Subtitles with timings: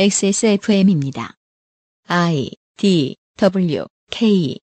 [0.00, 1.34] XSFM입니다.
[2.06, 4.56] I D W K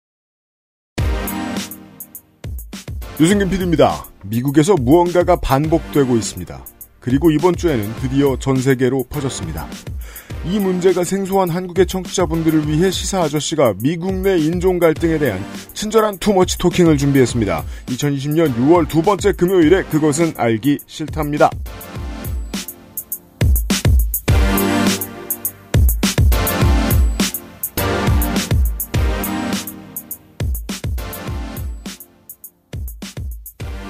[3.19, 4.05] 유승균 PD입니다.
[4.23, 6.65] 미국에서 무언가가 반복되고 있습니다.
[7.01, 9.67] 그리고 이번 주에는 드디어 전 세계로 퍼졌습니다.
[10.45, 15.43] 이 문제가 생소한 한국의 청취자분들을 위해 시사 아저씨가 미국 내 인종 갈등에 대한
[15.73, 17.65] 친절한 투머치 토킹을 준비했습니다.
[17.87, 21.49] 2020년 6월 두 번째 금요일에 그것은 알기 싫답니다.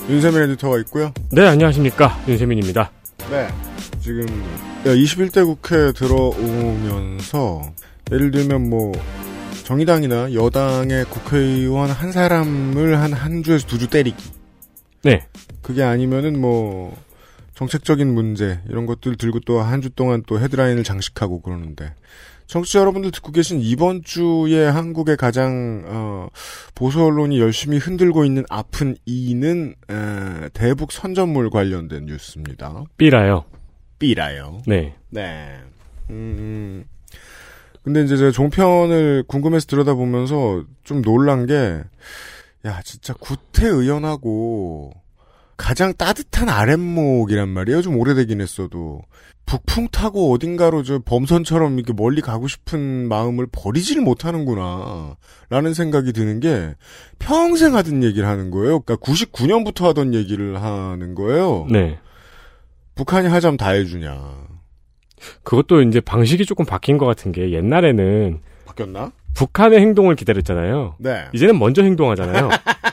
[0.09, 1.11] 윤세민 에디터가 있고요.
[1.31, 2.19] 네, 안녕하십니까.
[2.27, 2.91] 윤세민입니다.
[3.29, 3.47] 네.
[4.01, 4.25] 지금
[4.83, 7.61] 21대 국회 들어오면서
[8.11, 8.91] 예를 들면 뭐
[9.63, 14.23] 정의당이나 여당의 국회의원 한 사람을 한 한 주에서 두 주 때리기.
[15.03, 15.25] 네.
[15.63, 16.95] 그게 아니면은 뭐
[17.55, 21.93] 정책적인 문제 이런 것들 들고 또 한 주 동안 또 헤드라인을 장식하고 그러는데
[22.47, 26.27] 청취자 여러분들 듣고 계신 이번 주에 한국의 가장 어,
[26.75, 32.83] 보수 언론이 열심히 흔들고 있는 아픈 이는 에, 대북 선전물 관련된 뉴스입니다.
[32.97, 33.45] 삐라요.
[33.99, 34.61] 삐라요.
[34.67, 34.95] 네.
[35.09, 35.59] 네.
[36.09, 36.85] 음, 음.
[37.83, 41.83] 근데 이제 제가 종편을 궁금해서 들여다보면서 좀 놀란 게,
[42.65, 44.91] 야, 진짜 구태의연하고
[45.57, 47.81] 가장 따뜻한 아랫목이란 말이에요.
[47.81, 49.01] 좀 오래되긴 했어도.
[49.45, 55.15] 북풍 타고 어딘가로 저 범선처럼 이렇게 멀리 가고 싶은 마음을 버리지를 못하는구나.
[55.49, 56.73] 라는 생각이 드는 게
[57.19, 58.79] 평생 하던 얘기를 하는 거예요.
[58.79, 61.67] 그러니까 99년부터 하던 얘기를 하는 거예요.
[61.69, 61.99] 네.
[62.95, 64.45] 북한이 하자면 다 해주냐.
[65.43, 69.11] 그것도 이제 방식이 조금 바뀐 것 같은 게 옛날에는 바뀌었나?
[69.35, 70.95] 북한의 행동을 기다렸잖아요.
[70.99, 71.25] 네.
[71.33, 72.49] 이제는 먼저 행동하잖아요.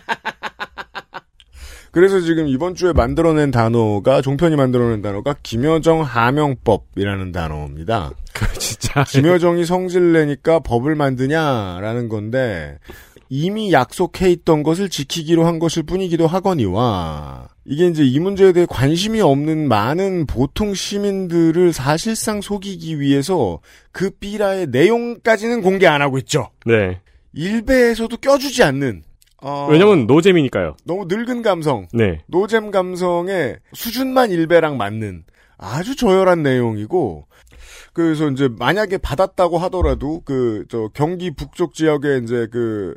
[1.92, 8.10] 그래서 지금 이번 주에 만들어낸 단어가 종편이 만들어낸 단어가 김여정 하명법이라는 단어입니다.
[8.32, 9.04] 그 진짜.
[9.04, 12.78] 김여정이 성질 내니까 법을 만드냐라는 건데
[13.28, 19.20] 이미 약속해 있던 것을 지키기로 한 것일 뿐이기도 하거니와 이게 이제 이 문제에 대해 관심이
[19.20, 23.60] 없는 많은 보통 시민들을 사실상 속이기 위해서
[23.92, 26.48] 그 삐라의 내용까지는 공개 안 하고 있죠.
[26.64, 27.00] 네.
[27.34, 29.02] 일베에서도 껴주지 않는
[29.42, 30.76] 어, 왜냐면 노잼이니까요.
[30.84, 32.20] 너무 늙은 감성 네.
[32.28, 35.24] 노잼 감성의 수준만 일배랑 맞는
[35.58, 37.26] 아주 저열한 내용이고
[37.92, 42.94] 그래서 이제 만약에 받았다고 하더라도 그 저 경기 북쪽 지역에 이제 그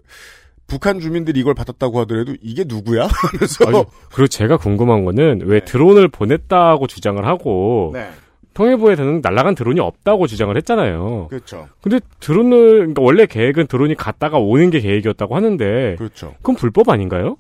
[0.68, 3.08] 북한 주민들이 이걸 받았다고 하더라도 이게 누구야?
[3.12, 5.66] 하면서 아니, 그리고 제가 궁금한 거는 왜 네.
[5.66, 8.10] 드론을 보냈다고 주장을 하고 네
[8.56, 11.28] 통일부에서는 날아간 드론이 없다고 주장을 했잖아요.
[11.30, 16.90] 그렇죠 근데 드론을 그러니까 원래 계획은 드론이 갔다가 오는 게 계획이었다고 하는데 그렇죠 그건 불법
[16.90, 17.38] 아닌가요?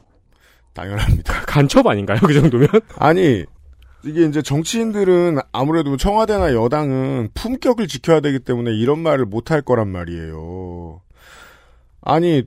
[0.73, 1.41] 당연합니다.
[1.47, 2.19] 간첩 아닌가요?
[2.21, 2.67] 그 정도면?
[2.99, 3.45] 아니
[4.03, 9.87] 이게 이제 정치인들은 아무래도 청와대나 여당은 품격을 지켜야 되기 때문에 이런 말을 못 할 거란
[9.87, 11.01] 말이에요.
[12.01, 12.43] 아니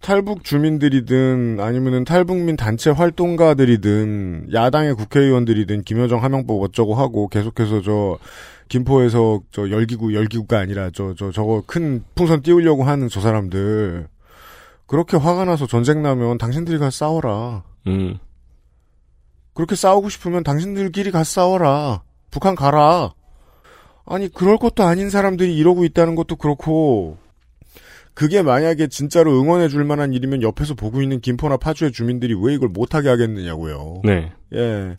[0.00, 8.18] 탈북 주민들이든 아니면은 탈북민 단체 활동가들이든 야당의 국회의원들이든 김여정 하명법 어쩌고 하고 계속해서 저
[8.68, 14.08] 김포에서 저 열기구 열기구가 아니라 저 저 저거 큰 풍선 띄우려고 하는 저 사람들
[14.86, 17.64] 그렇게 화가 나서 전쟁 나면 당신들이 가서 싸워라.
[17.86, 18.18] 음.
[19.52, 22.02] 그렇게 싸우고 싶으면 당신들끼리 가서 싸워라.
[22.30, 23.12] 북한 가라.
[24.06, 27.18] 아니, 그럴 것도 아닌 사람들이 이러고 있다는 것도 그렇고,
[28.18, 32.68] 그게 만약에 진짜로 응원해 줄 만한 일이면 옆에서 보고 있는 김포나 파주의 주민들이 왜 이걸
[32.68, 34.00] 못하게 하겠느냐고요.
[34.02, 34.32] 네.
[34.54, 34.96] 예.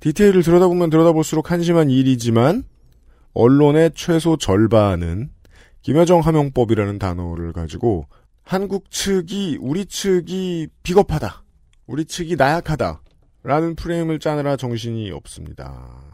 [0.00, 2.64] 디테일을 들여다보면 들여다볼수록 한심한 일이지만,
[3.32, 5.30] 언론의 최소 절반은
[5.82, 8.06] 김여정 하명법이라는 단어를 가지고
[8.42, 11.44] 한국 측이, 우리 측이 비겁하다.
[11.86, 13.02] 우리 측이 나약하다.
[13.44, 16.11] 라는 프레임을 짜느라 정신이 없습니다.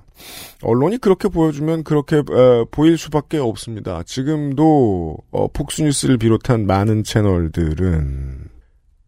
[0.63, 4.03] 언론이 그렇게 보여주면 그렇게 어, 보일 수밖에 없습니다.
[4.05, 8.49] 지금도 어, 폭스뉴스를 비롯한 많은 채널들은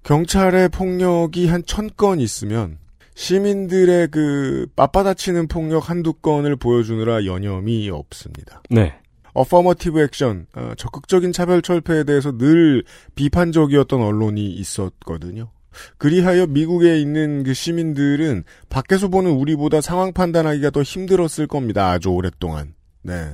[0.03, 2.79] 경찰의 폭력이 한 천 건 있으면
[3.15, 8.63] 시민들의 그 맞받아치는 폭력 한두 건을 보여주느라 여념이 없습니다.
[8.71, 8.95] 네.
[9.35, 12.83] 어퍼머티브 액션, 어, 적극적인 차별 철폐에 대해서 늘
[13.15, 15.51] 비판적이었던 언론이 있었거든요.
[15.99, 21.91] 그리하여 미국에 있는 그 시민들은 밖에서 보는 우리보다 상황 판단하기가 더 힘들었을 겁니다.
[21.91, 22.75] 아주 오랫동안.
[23.03, 23.33] 네.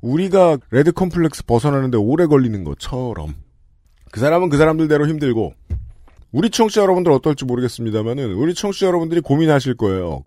[0.00, 3.34] 우리가 레드 컴플렉스 벗어나는데 오래 걸리는 것처럼.
[4.10, 5.54] 그 사람은 그 사람들대로 힘들고,
[6.32, 10.24] 우리 청취자 여러분들 어떨지 모르겠습니다만은, 우리 청취자 여러분들이 고민하실 거예요.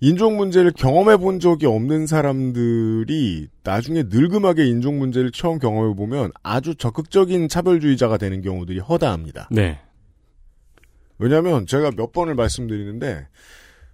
[0.00, 6.74] 인종 문제를 경험해 본 적이 없는 사람들이 나중에 느지막하게 인종 문제를 처음 경험해 보면 아주
[6.74, 9.48] 적극적인 차별주의자가 되는 경우들이 허다합니다.
[9.52, 9.78] 네.
[11.22, 13.26] 왜냐하면 제가 몇 번을 말씀드리는데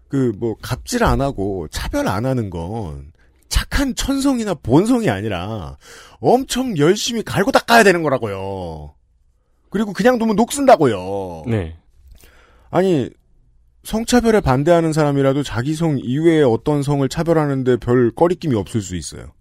[0.08, 3.12] 그 뭐 갑질 안 하고 차별 안 하는 건
[3.48, 5.76] 착한 천성이나 본성이 아니라
[6.20, 8.94] 엄청 열심히 갈고 닦아야 되는 거라고요.
[9.70, 11.44] 그리고 그냥 두면 녹슨다고요.
[11.46, 11.76] 네.
[12.70, 13.10] 아니
[13.84, 19.32] 성차별에 반대하는 사람이라도 자기 성 이외의 어떤 성을 차별하는데 별 꺼리낌이 없을 수 있어요.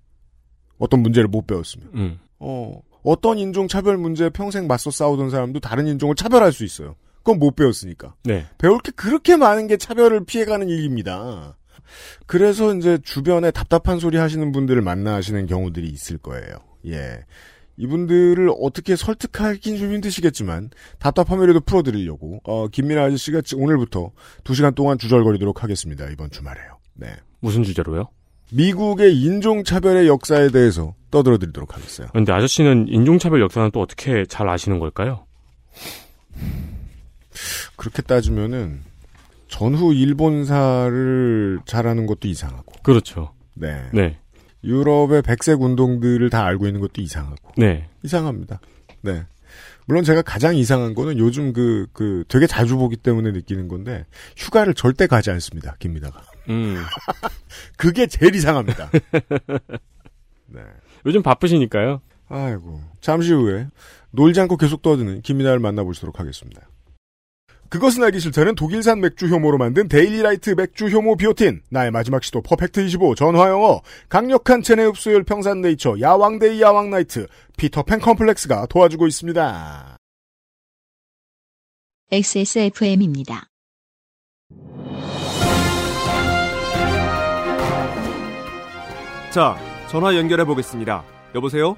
[0.79, 1.89] 어떤 문제를 못 배웠으면.
[1.95, 2.19] 음.
[2.39, 6.95] 어, 어떤 인종 차별 문제에 평생 맞서 싸우던 사람도 다른 인종을 차별할 수 있어요.
[7.27, 8.15] 그건 못 배웠으니까.
[8.23, 8.45] 네.
[8.57, 11.57] 배울 게 그렇게 많은 게 차별을 피해가는 일입니다.
[12.25, 16.55] 그래서 이제 주변에 답답한 소리 하시는 분들을 만나시는 경우들이 있을 거예요.
[16.85, 17.19] 예.
[17.75, 20.69] 이분들을 어떻게 설득하긴 좀 힘드시겠지만
[20.99, 24.11] 답답함이라도 풀어드리려고 어, 김민아 아저씨가 지- 오늘부터
[24.45, 26.05] 2시간 동안 주절거리도록 하겠습니다.
[26.09, 26.77] 이번 주말에요.
[26.93, 27.07] 네.
[27.41, 28.07] 무슨 주제로요?
[28.53, 32.07] 미국의 인종차별의 역사에 대해서 떠들어드리도록 하겠어요.
[32.13, 35.25] 근데 아저씨는 인종차별 역사는 또 어떻게 잘 아시는 걸까요?
[37.75, 38.81] 그렇게 따지면은
[39.47, 43.33] 전후 일본사를 잘하는 것도 이상하고, 그렇죠.
[43.53, 43.89] 네.
[43.93, 44.17] 네.
[44.63, 47.89] 유럽의 백색 운동들을 다 알고 있는 것도 이상하고, 네.
[48.03, 48.59] 이상합니다.
[49.01, 49.25] 네.
[49.85, 54.05] 물론 제가 가장 이상한 거는 요즘 그, 그, 되게 자주 보기 때문에 느끼는 건데,
[54.35, 56.21] 휴가를 절대 가지 않습니다, 김미다가.
[56.49, 56.83] 음.
[57.77, 58.91] 그게 제일 이상합니다.
[60.47, 60.61] 네.
[61.05, 62.01] 요즘 바쁘시니까요.
[62.27, 62.81] 아이고.
[62.99, 63.67] 잠시 후에
[64.11, 66.67] 놀지 않고 계속 떠드는 김민하를 만나보시도록 하겠습니다.
[67.69, 72.85] 그것은 알기 싫다는 독일산 맥주 효모로 만든 데일리라이트 맥주 효모 비오틴, 나의 마지막 시도 퍼펙트
[72.85, 77.27] 25 전화영어, 강력한 체내 흡수율 평산 네이처 야왕데이 야왕나이트,
[77.57, 79.97] 피터팬 컴플렉스가 도와주고 있습니다.
[82.11, 83.47] XSFM입니다.
[89.31, 89.57] 자,
[89.89, 91.03] 전화 연결해 보겠습니다.
[91.35, 91.77] 여보세요?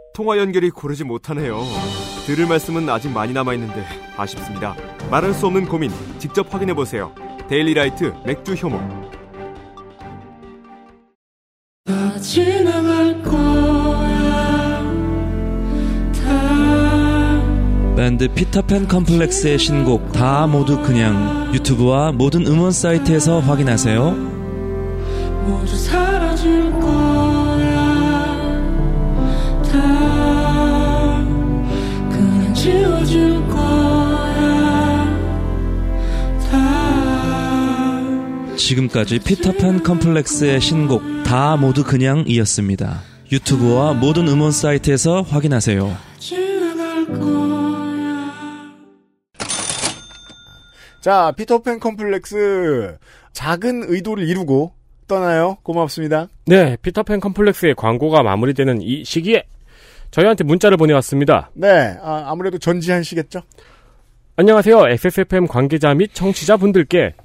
[0.13, 1.61] 통화 연결이 고르지 못하네요.
[2.25, 3.85] 들을 말씀은 아직 많이 남아 있는데
[4.17, 4.75] 아쉽습니다.
[5.09, 7.13] 말할 수 없는 고민 직접 확인해 보세요.
[7.47, 8.79] 데일리라이트 맥주 효모.
[17.95, 24.31] 밴드 피터팬 컴플렉스의 신곡 다 모두 그냥 유튜브와 모든 음원 사이트에서 확인하세요.
[38.71, 43.01] 지금까지 피터팬 컴플렉스의 신곡 다 모두 그냥이었습니다.
[43.31, 45.97] 유튜브와 모든 음원 사이트에서 확인하세요.
[51.01, 52.97] 자, 피터팬 컴플렉스,
[53.33, 54.73] 작은 의도를 이루고
[55.07, 55.57] 떠나요.
[55.63, 56.27] 고맙습니다.
[56.45, 56.77] 네.
[56.81, 59.43] 피터팬 컴플렉스의 광고가 마무리되는 이 시기에
[60.11, 61.49] 저희한테 문자를 보내왔습니다.
[61.55, 63.41] 네, 아, 아무래도 전지한 씨겠죠?
[64.37, 64.87] 안녕하세요.
[64.87, 67.15] XSFM 관계자 및 청취자분들께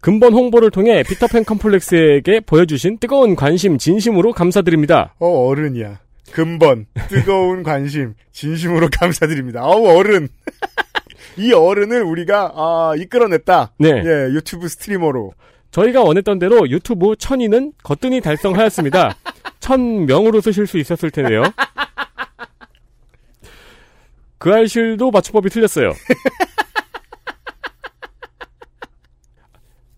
[0.00, 5.14] 근본 홍보를 통해 피터팬 컴플렉스에게 보여주신 뜨거운 관심 진심으로 감사드립니다.
[5.18, 5.98] 어, 어른이야.
[6.32, 9.64] 근본, 뜨거운 관심, 진심으로 감사드립니다.
[9.64, 10.28] 어우, 어른.
[11.36, 13.72] 이 어른을 우리가, 아, 이끌어냈다.
[13.78, 13.88] 네.
[13.90, 15.32] 예, 유튜브 스트리머로.
[15.70, 19.16] 저희가 원했던 대로 유튜브 천위는 거뜬히 달성하였습니다.
[19.60, 21.42] 천 명으로 쓰실 수 있었을 텐데요.
[24.38, 25.92] 그 알실도 맞춤법이 틀렸어요.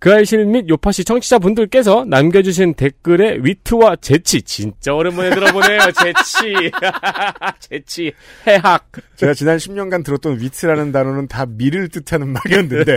[0.02, 5.78] 그 알실 및 요파시 청취자분들께서 남겨주신 댓글의 위트와 재치 진짜 오랜만에 들어보네요.
[6.02, 6.72] 재치
[7.60, 8.12] 재치
[8.44, 12.96] 해학 제가 지난 10년간 들었던 위트라는 단어는 다 미를 뜻하는 말이었는데.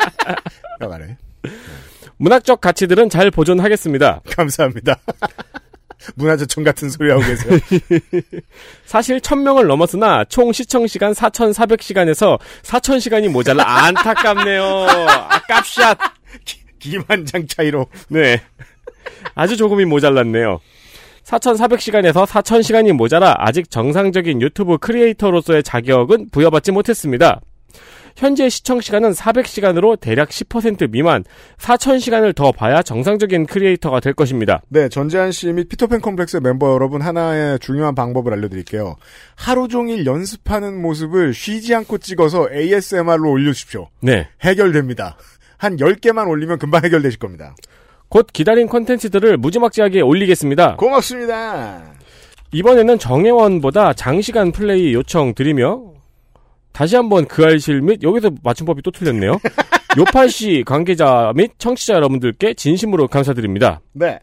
[0.80, 1.18] 말해.
[2.16, 4.22] 문학적 가치들은 잘 보존하겠습니다.
[4.34, 4.96] 감사합니다.
[6.14, 7.58] 문화재청 같은 소리 하고 계세요.
[8.86, 14.64] 사실 1000명을 넘었으나 총 시청 시간 4400시간에서 4000시간이 모자라 안타깝네요.
[15.28, 15.98] 아깝샷.
[16.78, 17.86] 기만장 차이로.
[18.08, 18.40] 네.
[19.34, 20.60] 아주 조금이 모자랐네요.
[21.24, 27.40] 4400시간에서 4000시간이 모자라 아직 정상적인 유튜브 크리에이터로서의 자격은 부여받지 못했습니다.
[28.18, 31.22] 현재 시청 시간은 400시간으로 대략 10% 미만,
[31.58, 34.60] 4000시간을 더 봐야 정상적인 크리에이터가 될 것입니다.
[34.68, 38.96] 네, 전지한 씨 및 피터팬 컴플렉스 멤버 여러분 하나의 중요한 방법을 알려드릴게요.
[39.36, 43.86] 하루 종일 연습하는 모습을 쉬지 않고 찍어서 ASMR로 올려주십시오.
[44.00, 44.28] 네.
[44.42, 45.16] 해결됩니다.
[45.56, 47.54] 한 10개만 올리면 금방 해결되실 겁니다.
[48.08, 50.74] 곧 기다린 콘텐츠들을 무지막지하게 올리겠습니다.
[50.76, 51.84] 고맙습니다.
[52.50, 55.97] 이번에는 정혜원보다 장시간 플레이 요청 드리며
[56.78, 59.40] 다시 한번 그 알실 및 여기서 맞춤법이 또 틀렸네요.
[59.98, 63.80] 요파시 관계자 및 청취자 여러분들께 진심으로 감사드립니다.
[63.94, 64.20] 네.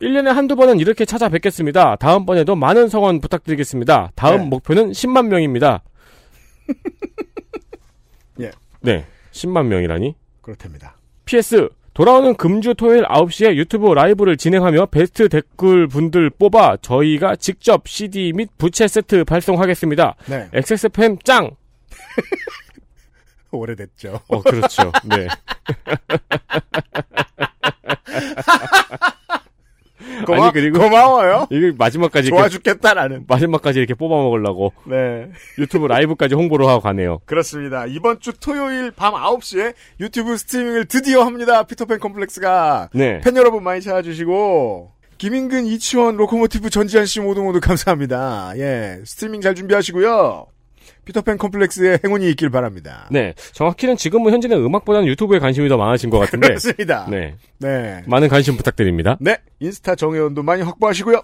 [0.00, 1.96] 1년에 한두 번은 이렇게 찾아뵙겠습니다.
[1.96, 4.12] 다음번에도 많은 성원 부탁드리겠습니다.
[4.14, 4.46] 다음 네.
[4.50, 5.82] 목표는 10만 명입니다.
[8.40, 8.52] 예.
[8.80, 9.04] 네.
[9.32, 10.14] 10만 명이라니?
[10.42, 10.96] 그렇답니다.
[11.24, 18.32] PS 돌아오는 금주 토요일 9시에 유튜브 라이브를 진행하며 베스트 댓글 분들 뽑아 저희가 직접 CD
[18.32, 20.14] 및 부채 세트 발송하겠습니다.
[20.26, 20.48] 네.
[20.54, 21.50] XSFM 짱!
[23.52, 24.20] 오래됐죠.
[24.28, 24.90] 어, 그렇죠.
[25.04, 25.28] 네.
[30.24, 31.46] 고마, 아니, 그리고- 고마워요.
[31.52, 33.24] 이게 마지막까지 좋아 죽겠다라는.
[33.28, 35.28] 마지막까지 이렇게 뽑아 먹으려고 네.
[35.58, 37.20] 유튜브 live까지 홍보를 하고 가네요.
[37.26, 37.86] 그렇습니다.
[37.86, 41.62] 이번 주 토요일 밤 9시에 유튜브 streaming을 드디어 합니다.
[41.64, 42.90] 피터팬 컴플렉스가.
[42.94, 43.20] 네.
[43.20, 44.90] 팬 여러분 많이 찾아주시고.
[45.18, 48.54] 김인근, 이치원, 로코모티브, 전지한 씨 모두 모두 감사합니다.
[48.56, 48.98] 예.
[49.04, 50.46] 스트리밍 잘 준비하시고요.
[51.04, 53.08] 피터팬 컴플렉스의 행운이 있길 바랍니다.
[53.10, 53.34] 네.
[53.52, 56.48] 정확히는 지금은 현재는 음악보다는 유튜브에 관심이 더 많으신 것 같은데.
[56.48, 57.06] 그렇습니다.
[57.10, 57.34] 네.
[57.58, 58.02] 네.
[58.06, 59.16] 많은 관심 부탁드립니다.
[59.20, 59.38] 네.
[59.60, 61.22] 인스타 정혜원도 많이 확보하시고요.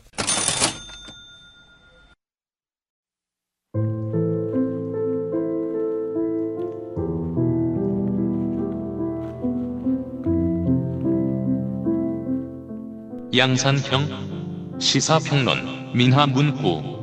[13.36, 16.97] 양산평 시사평론 민하문구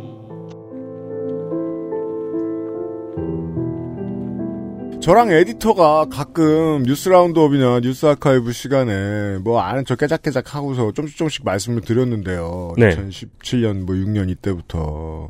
[5.06, 11.46] 저랑 에디터가 가끔 뉴스 roundup이나 뉴스 아카이브 시간에 뭐 아는 척 깨작깨작 하고서 좀씩 조금씩
[11.46, 12.74] 말씀을 드렸는데요.
[12.76, 12.90] 네.
[12.90, 15.30] 2017년 뭐 6년 이때부터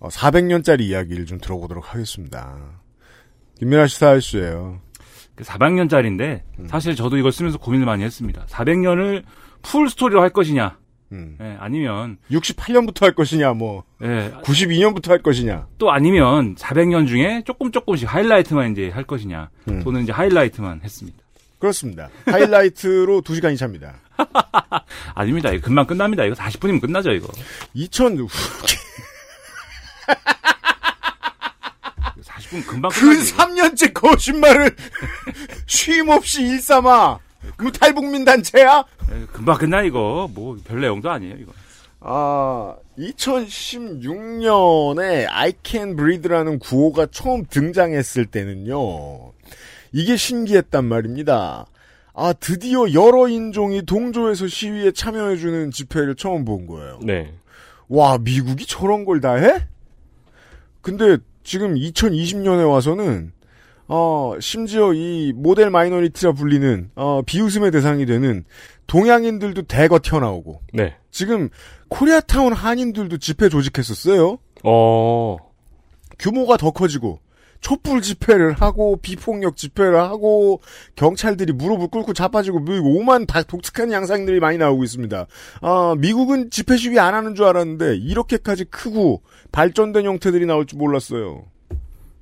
[0.00, 2.56] 400년짜리 이야기를 좀 들어보도록 하겠습니다.
[3.58, 4.80] 김민하 씨 사일수예요.
[5.36, 6.66] 400년짜리인데 음.
[6.66, 8.46] 사실 저도 이걸 쓰면서 고민을 많이 했습니다.
[8.46, 9.24] 400년을
[9.60, 10.78] full story로 할 것이냐,
[11.12, 11.36] 음.
[11.40, 15.66] 예, 아니면 68년부터 할 것이냐, 뭐 예, 92년부터 할 것이냐.
[15.78, 19.50] 또 아니면 400년 중에 조금 조금씩 하이라이트만 이제 할 것이냐.
[19.68, 19.82] 음.
[19.84, 21.18] 저는 이제 하이라이트만 했습니다.
[21.58, 22.08] 그렇습니다.
[22.26, 23.94] 하이라이트로 2시간이 찹니다.
[25.14, 25.50] 아닙니다.
[25.50, 26.24] 이거 금방 끝납니다.
[26.24, 27.28] 이거 40분이면 끝나죠, 이거.
[27.74, 28.16] 2000
[32.22, 33.20] 40분 금방 그 끝나죠.
[33.20, 33.44] 이거.
[33.44, 34.76] 3년째 거짓말을
[35.66, 37.20] 쉼 없이 일삼아.
[37.60, 38.84] 뭐 탈북민 단체야?
[39.12, 40.28] 예, 금방 끝나 이거.
[40.34, 41.52] 뭐 별 내용도 아니에요, 이거.
[42.00, 49.32] 아, 2016년에 I Can Breathe라는 구호가 처음 등장했을 때는요.
[49.92, 51.66] 이게 신기했단 말입니다.
[52.14, 56.98] 아, 드디어 여러 인종이 동조해서 시위에 참여해주는 집회를 처음 본 거예요.
[57.02, 57.34] 네.
[57.88, 59.66] 와, 미국이 저런 걸 다 해?
[60.80, 63.32] 근데 지금 2020년에 와서는
[63.88, 68.44] 어, 심지어 이 model minority라 불리는 어, 비웃음의 대상이 되는
[68.86, 70.96] 동양인들도 대거 튀어나오고 네.
[71.10, 71.48] 지금
[71.88, 74.38] 코리아타운 한인들도 집회 조직했었어요.
[74.64, 75.36] 어,
[76.18, 77.20] 규모가 더 커지고
[77.60, 80.60] 촛불 집회를 하고 비폭력 집회를 하고
[80.94, 85.26] 경찰들이 무릎을 꿇고 자빠지고 뭐 오만 다 독특한 양상들이 많이 나오고 있습니다.
[85.62, 91.44] 아, 미국은 집회 시위 안 하는 줄 알았는데 이렇게까지 크고 발전된 형태들이 나올 줄 몰랐어요.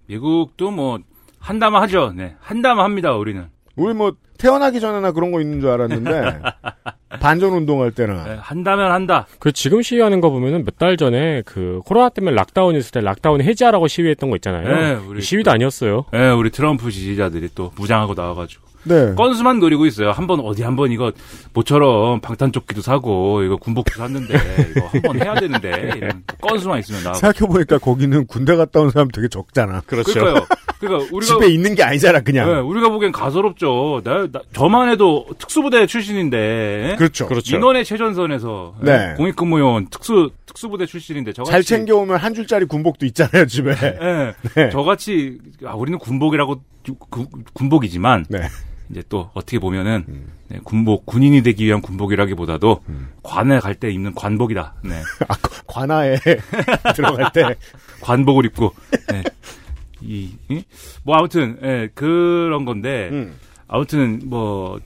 [0.07, 0.99] 미국도 뭐
[1.45, 2.13] 한다면 하죠.
[2.17, 2.35] 네.
[2.41, 3.45] 한다면 합니다, 우리는.
[3.77, 6.41] 우리 뭐 태어나기 전에나 그런 거 있는 줄 알았는데
[7.21, 9.27] 반전 운동할 때나 네, 한다면 한다.
[9.39, 13.41] 그 지금 시위하는 거 보면은 몇 달 전에 그 코로나 때문에 lockdown 있을 때 lockdown
[13.43, 14.69] 해제하라고 시위했던 거 있잖아요.
[14.69, 16.05] 네, 우리 시위도 아니었어요.
[16.15, 18.65] 예, 우리 트럼프 지지자들이 또 무장하고 나와가지고.
[18.85, 19.15] 네.
[19.15, 20.11] 건수만 노리고 있어요.
[20.11, 21.13] 한 번 어디 한 번 이거
[21.53, 24.35] 모처럼 방탄조끼도 사고 이거 군복도 샀는데
[24.71, 27.15] 이거 한 번 해야 되는데 이런 건수만 있으면 나.
[27.15, 29.83] 생각해 보니까 거기는 군대 갔다 온 사람 되게 적잖아.
[29.87, 30.47] 그러니까요.
[30.81, 32.53] 그러니까 우리가 집에 있는 게 아니잖아 그냥.
[32.53, 34.03] 네, 우리가 보기엔 가소롭죠.
[34.05, 37.27] 나, 나- 저만 해도 특수부대 출신인데 그렇죠.
[37.27, 37.57] 그렇죠.
[37.57, 38.93] 민원의 최전선에서 네.
[39.13, 43.71] 예, 공익근무요원 특수 특수부대 출신인데 저같이 잘 챙겨오면 한 줄짜리 군복도 있잖아요 집에.
[43.73, 44.71] 예, 네.
[44.71, 46.61] 저같이 아, 우리는 군복이라고
[47.09, 48.41] 구- 군복이지만 네.
[48.91, 50.33] 이제 또 어떻게 보면은 음.
[50.49, 52.83] 네, 군복 군인이 되기 위한 군복이라기보다도
[53.23, 54.75] 관에 갈 때 입는 관복이다.
[54.85, 55.01] 네.
[55.29, 55.35] 아,
[55.67, 56.17] 관아에
[56.95, 57.57] 들어갈 때
[58.03, 58.73] 관복을 입고
[59.11, 59.23] 네.
[60.01, 60.63] 이, 이?
[61.03, 63.35] 뭐 아무튼 예, 그런 건데 음.
[63.67, 64.79] 아무튼 뭐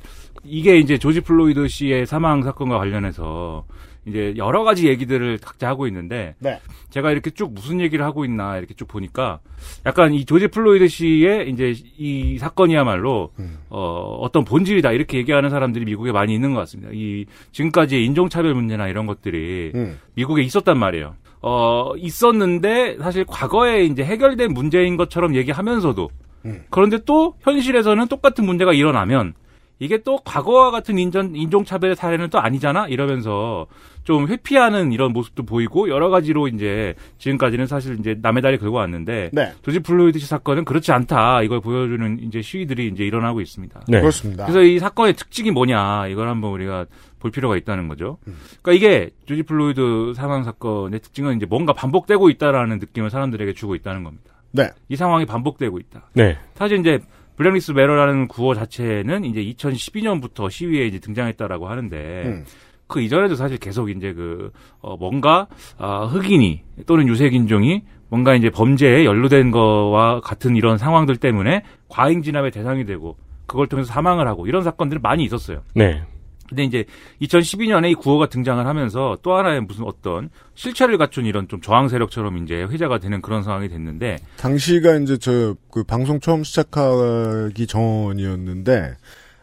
[0.45, 3.65] 이게 이제 조지 플로이드 씨의 사망 사건과 관련해서
[4.09, 6.61] 이제 여러 가지 얘기들을 각자 하고 있는데 네.
[6.91, 9.41] 제가 이렇게 쭉 무슨 얘기를 하고 있나 이렇게 쭉 보니까
[9.87, 13.59] 약간 이 조지 플로이드 씨의 이제 이 사건이야말로 음.
[13.69, 16.91] 어 어떤 본질이다 이렇게 얘기하는 사람들이 미국에 많이 있는 것 같습니다.
[16.93, 19.99] 이 지금까지의 인종차별 문제나 이런 것들이 음.
[20.15, 21.15] 미국에 있었단 말이에요.
[21.41, 26.11] 어, 있었는데 사실 과거에 이제 해결된 문제인 것처럼 얘기하면서도
[26.47, 26.65] 음.
[26.71, 29.35] 그런데 또 현실에서는 똑같은 문제가 일어나면
[29.79, 32.89] 이게 또 과거와 같은 인전, 인종차별의 사례는 또 아니잖아?
[32.89, 33.67] 이러면서
[34.03, 39.31] 좀 회피하는 이런 모습도 보이고 여러 가지로 이제 지금까지는 사실 이제 남의 다리 긁어 왔는데
[39.33, 39.53] 네.
[39.63, 41.43] 조지 플로이드 씨 사건은 그렇지 않다.
[41.43, 43.83] 이걸 보여주는 이제 시위들이 이제 일어나고 있습니다.
[43.87, 44.01] 네.
[44.01, 44.47] 그렇습니다.
[44.47, 46.87] 그래서 이 사건의 특징이 뭐냐 이걸 한번 우리가
[47.19, 48.19] 볼 필요가 있다는 거죠.
[48.63, 54.05] 그러니까 이게 조지 플로이드 사망 사건의 특징은 이제 뭔가 반복되고 있다라는 느낌을 사람들에게 주고 있다는
[54.05, 54.33] 겁니다.
[54.53, 54.71] 네.
[54.89, 56.11] 이 상황이 반복되고 있다.
[56.15, 56.39] 네.
[56.55, 57.01] 사실 이제
[57.39, 62.45] 블랙리스 메러라는 구호 자체는 이제 2012년부터 시위에 이제 등장했다라고 하는데 음.
[62.89, 65.47] 그 이전에도 사실 계속 이제 그 어, 뭔가
[65.79, 72.23] 아, 흑인이 또는 유색 인종이 뭔가 이제 범죄에 연루된 거와 같은 이런 상황들 때문에 과잉
[72.23, 73.17] 진압의 대상이 되고
[73.47, 75.63] 그걸 통해서 사망을 하고 이런 사건들이 많이 있었어요.
[75.75, 76.03] 네.
[76.49, 76.85] 근데 이제
[77.23, 82.39] 2012년에 이 구호가 등장을 하면서 또 하나의 무슨 어떤 실체를 갖춘 이런 좀 저항 세력처럼
[82.39, 88.97] 이제 회자가 되는 그런 상황이 됐는데 당시가 이제 저 그 방송 처음 시작하기 전이었는데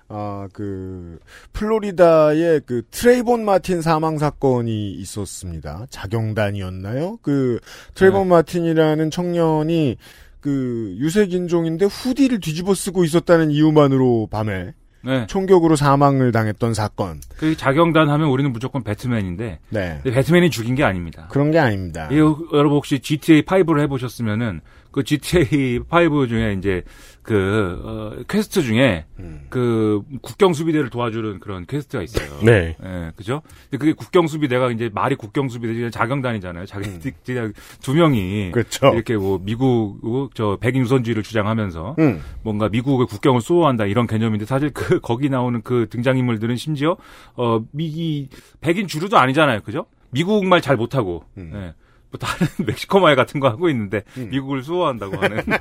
[0.07, 1.19] 아 그
[1.53, 5.87] 플로리다의 그 트레이본 마틴 사망 사건이 있었습니다.
[5.89, 7.17] 자경단이었나요?
[7.21, 7.59] 그
[7.95, 9.97] 트레이본 마틴이라는 청년이
[10.41, 14.73] 그 유색 인종인데 후디를 뒤집어 쓰고 있었다는 이유만으로 밤에
[15.05, 15.27] 네.
[15.27, 17.21] 총격으로 사망을 당했던 사건.
[17.37, 20.01] 그 자경단 하면 우리는 무조건 배트맨인데 네.
[20.03, 21.27] 배트맨이 죽인 게 아닙니다.
[21.29, 22.09] 그런 게 아닙니다.
[22.11, 24.61] 이 여러분 혹시 GTA 5를 해보셨으면은
[24.95, 26.81] 그 GTA 5 중에 이제
[27.21, 29.41] 그 어, 퀘스트 중에 음.
[29.49, 32.29] 그 국경 수비대를 도와주는 그런 퀘스트가 있어요.
[32.45, 32.77] 네.
[32.81, 33.41] 예, 그죠?
[33.69, 36.65] 근데 그게 국경 수비대가 이제 말이 국경 수비대 자경단이잖아요.
[36.65, 36.87] 자기
[37.25, 38.51] 그냥 두 명이 음.
[38.53, 38.93] 그렇죠.
[38.93, 42.21] 이렇게 뭐 미국 저 백인 우선주의를 주장하면서 음.
[42.41, 46.95] 뭔가 미국의 국경을 수호한다 이런 개념인데 사실 그 거기 나오는 그 등장인물들은 심지어
[47.35, 48.29] 어 미기
[48.61, 49.87] 백인 주류도 아니잖아요, 그죠?
[50.11, 51.51] 미국 말 잘 못하고 음.
[51.53, 51.73] 예.
[52.15, 55.43] 뭐 다른 멕시코 말 같은 거 하고 있는데 미국을 수호한다고 하는.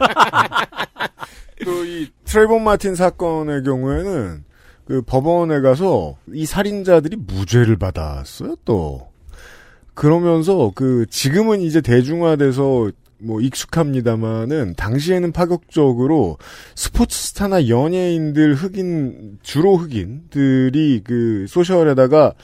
[1.64, 4.44] 그 이 트레이본 마틴 사건의 경우에는
[4.86, 9.08] 그 법원에 가서 이 살인자들이 무죄를 받았어요 또.
[9.94, 16.36] 그러면서 그 지금은 이제 대중화돼서 뭐 익숙합니다만은 당시에는 파격적으로
[16.74, 22.34] 스포츠 스타나 연예인들 흑인 주로 흑인들이 그 소셜에다가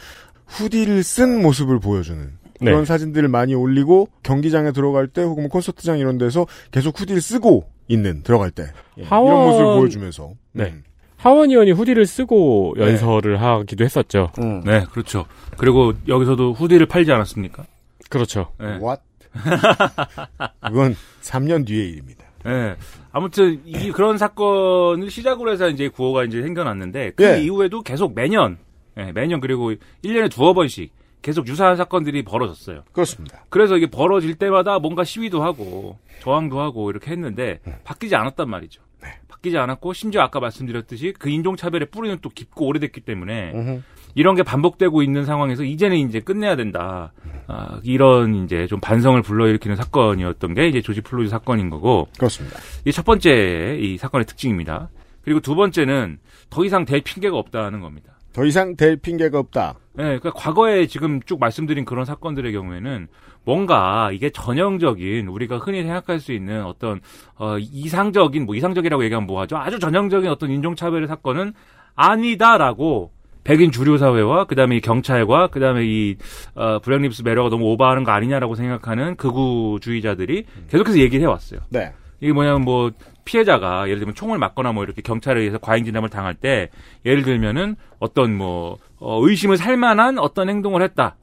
[0.46, 2.84] 후디를 쓴 모습을 보여주는 그런 네.
[2.84, 8.22] 사진들을 많이 올리고 경기장에 들어갈 때 혹은 뭐 콘서트장 이런 데서 계속 후디를 쓰고 있는
[8.22, 8.64] 들어갈 때
[8.98, 10.64] 예, 하원- 이런 모습을 보여주면서 네.
[10.64, 10.84] 음.
[11.16, 14.30] 하원 의원이 후디를 쓰고 연설을 하기도 했었죠.
[14.38, 14.62] 음.
[14.64, 15.26] 네, 그렇죠.
[15.58, 17.64] 그리고 여기서도 후디를 팔지 않았습니까?
[18.08, 18.52] 그렇죠.
[18.58, 18.78] 네.
[18.78, 19.02] What?
[20.66, 22.24] 그건 3년 뒤의 일입니다.
[22.46, 22.76] 예.
[23.12, 27.42] 아무튼 이 그런 사건을 시작으로 해서 이제 구호가 이제 생겨났는데 그 예.
[27.42, 28.56] 이후에도 계속 매년
[28.98, 29.72] 예, 매년 그리고
[30.04, 30.90] 1년에 두어 번씩
[31.22, 32.82] 계속 유사한 사건들이 벌어졌어요.
[32.92, 33.44] 그렇습니다.
[33.48, 37.74] 그래서 이게 벌어질 때마다 뭔가 시위도 하고 저항도 하고 이렇게 했는데 음.
[37.84, 38.82] 바뀌지 않았단 말이죠.
[39.02, 39.08] 네.
[39.28, 43.82] 바뀌지 않았고 심지어 아까 말씀드렸듯이 그 인종차별의 뿌리는 또 깊고 오래됐기 때문에 음흠.
[44.14, 47.12] 이런 게 반복되고 있는 상황에서 이제는 이제 끝내야 된다.
[47.46, 52.58] 아, 이런 이제 좀 반성을 불러일으키는 사건이었던 게 이제 조지 플로이드 사건인 거고 그렇습니다.
[52.80, 54.90] 이게 첫 번째 이 사건의 특징입니다.
[55.22, 58.18] 그리고 두 번째는 더 이상 될 핑계가 없다는 겁니다.
[58.32, 59.76] 더 이상 될 핑계가 없다.
[60.00, 63.08] 네, 그러니까 과거에 지금 쭉 말씀드린 그런 사건들의 경우에는
[63.44, 67.00] 뭔가 이게 전형적인 우리가 흔히 생각할 수 있는 어떤
[67.36, 69.58] 어 이상적인 뭐 이상적이라고 얘기하면 뭐하죠?
[69.58, 71.52] 아주 전형적인 어떤 인종차별의 사건은
[71.94, 73.12] 아니다라고
[73.44, 76.16] 백인 주류 사회와 그다음에 이 경찰과 그다음에 이
[76.54, 81.60] 어, 블랙 립스 메러가 너무 오버하는 거 아니냐라고 생각하는 극우주의자들이 계속해서 얘기를 해왔어요.
[81.68, 81.92] 네.
[82.20, 82.90] 이게 뭐냐면 뭐
[83.24, 86.68] 피해자가 예를 들면 총을 맞거나 뭐 이렇게 경찰에 의해서 과잉 진압을 당할 때
[87.04, 91.16] 예를 들면은 어떤 뭐 어, 의심을 살 만한 어떤 행동을 했다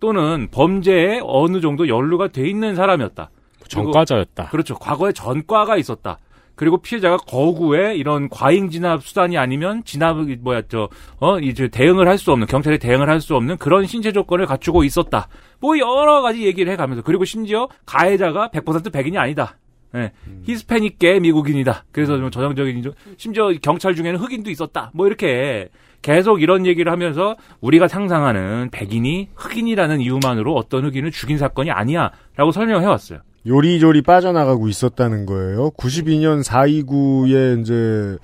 [0.00, 3.30] 또는 범죄에 어느 정도 연루가 돼 있는 사람이었다.
[3.68, 4.48] 전과자였다.
[4.48, 4.74] 그렇죠.
[4.74, 6.18] 과거에 전과가 있었다.
[6.54, 12.30] 그리고 피해자가 거구에 이런 과잉 진압 수단이 아니면 진압이 뭐야 저어 이제 대응을 할 수
[12.32, 15.28] 없는 경찰이 대응을 할 수 없는 그런 신체 조건을 갖추고 있었다.
[15.60, 19.56] 뭐 여러 가지 얘기를 해가면서 그리고 심지어 가해자가 100% 백인이 아니다.
[19.94, 20.12] 예,
[20.44, 21.84] 히스패닉계 미국인이다.
[21.92, 24.90] 그래서 좀 전형적인 인종, 심지어 경찰 중에는 흑인도 있었다.
[24.94, 25.68] 뭐 이렇게
[26.00, 32.82] 계속 이런 얘기를 하면서 우리가 상상하는 백인이 흑인이라는 이유만으로 어떤 흑인을 죽인 사건이 아니야라고 설명을
[32.82, 33.20] 해왔어요.
[33.44, 35.70] 요리조리 빠져나가고 있었다는 거예요.
[35.72, 38.16] 92년 429에 이제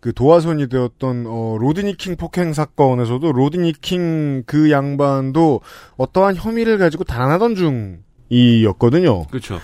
[0.00, 5.60] 그 도화선이 되었던 어, 로드니 킹 폭행 사건에서도 로드니 킹 그 양반도
[5.96, 7.54] 어떠한 혐의를 가지고 달아나던
[8.28, 9.26] 중이었거든요.
[9.28, 9.58] 그렇죠.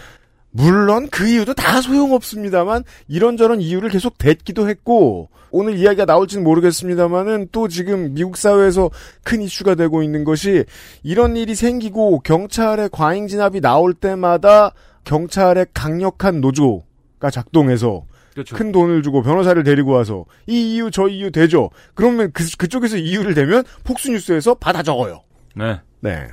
[0.52, 7.68] 물론 그 이유도 다 소용없습니다만 이런저런 이유를 계속 댔기도 했고 오늘 이야기가 나올지는 모르겠습니다만은 또
[7.68, 8.90] 지금 미국 사회에서
[9.24, 10.64] 큰 이슈가 되고 있는 것이
[11.02, 14.72] 이런 일이 생기고 경찰의 과잉 진압이 나올 때마다
[15.04, 18.56] 경찰의 강력한 노조가 작동해서 그렇죠.
[18.56, 21.70] 큰 돈을 주고 변호사를 데리고 와서 이 이유 저 이유 되죠.
[21.94, 25.22] 그러면 그, 그쪽에서 이유를 대면 폭스 뉴스에서 받아 적어요.
[25.54, 25.80] 네.
[26.00, 26.28] 네.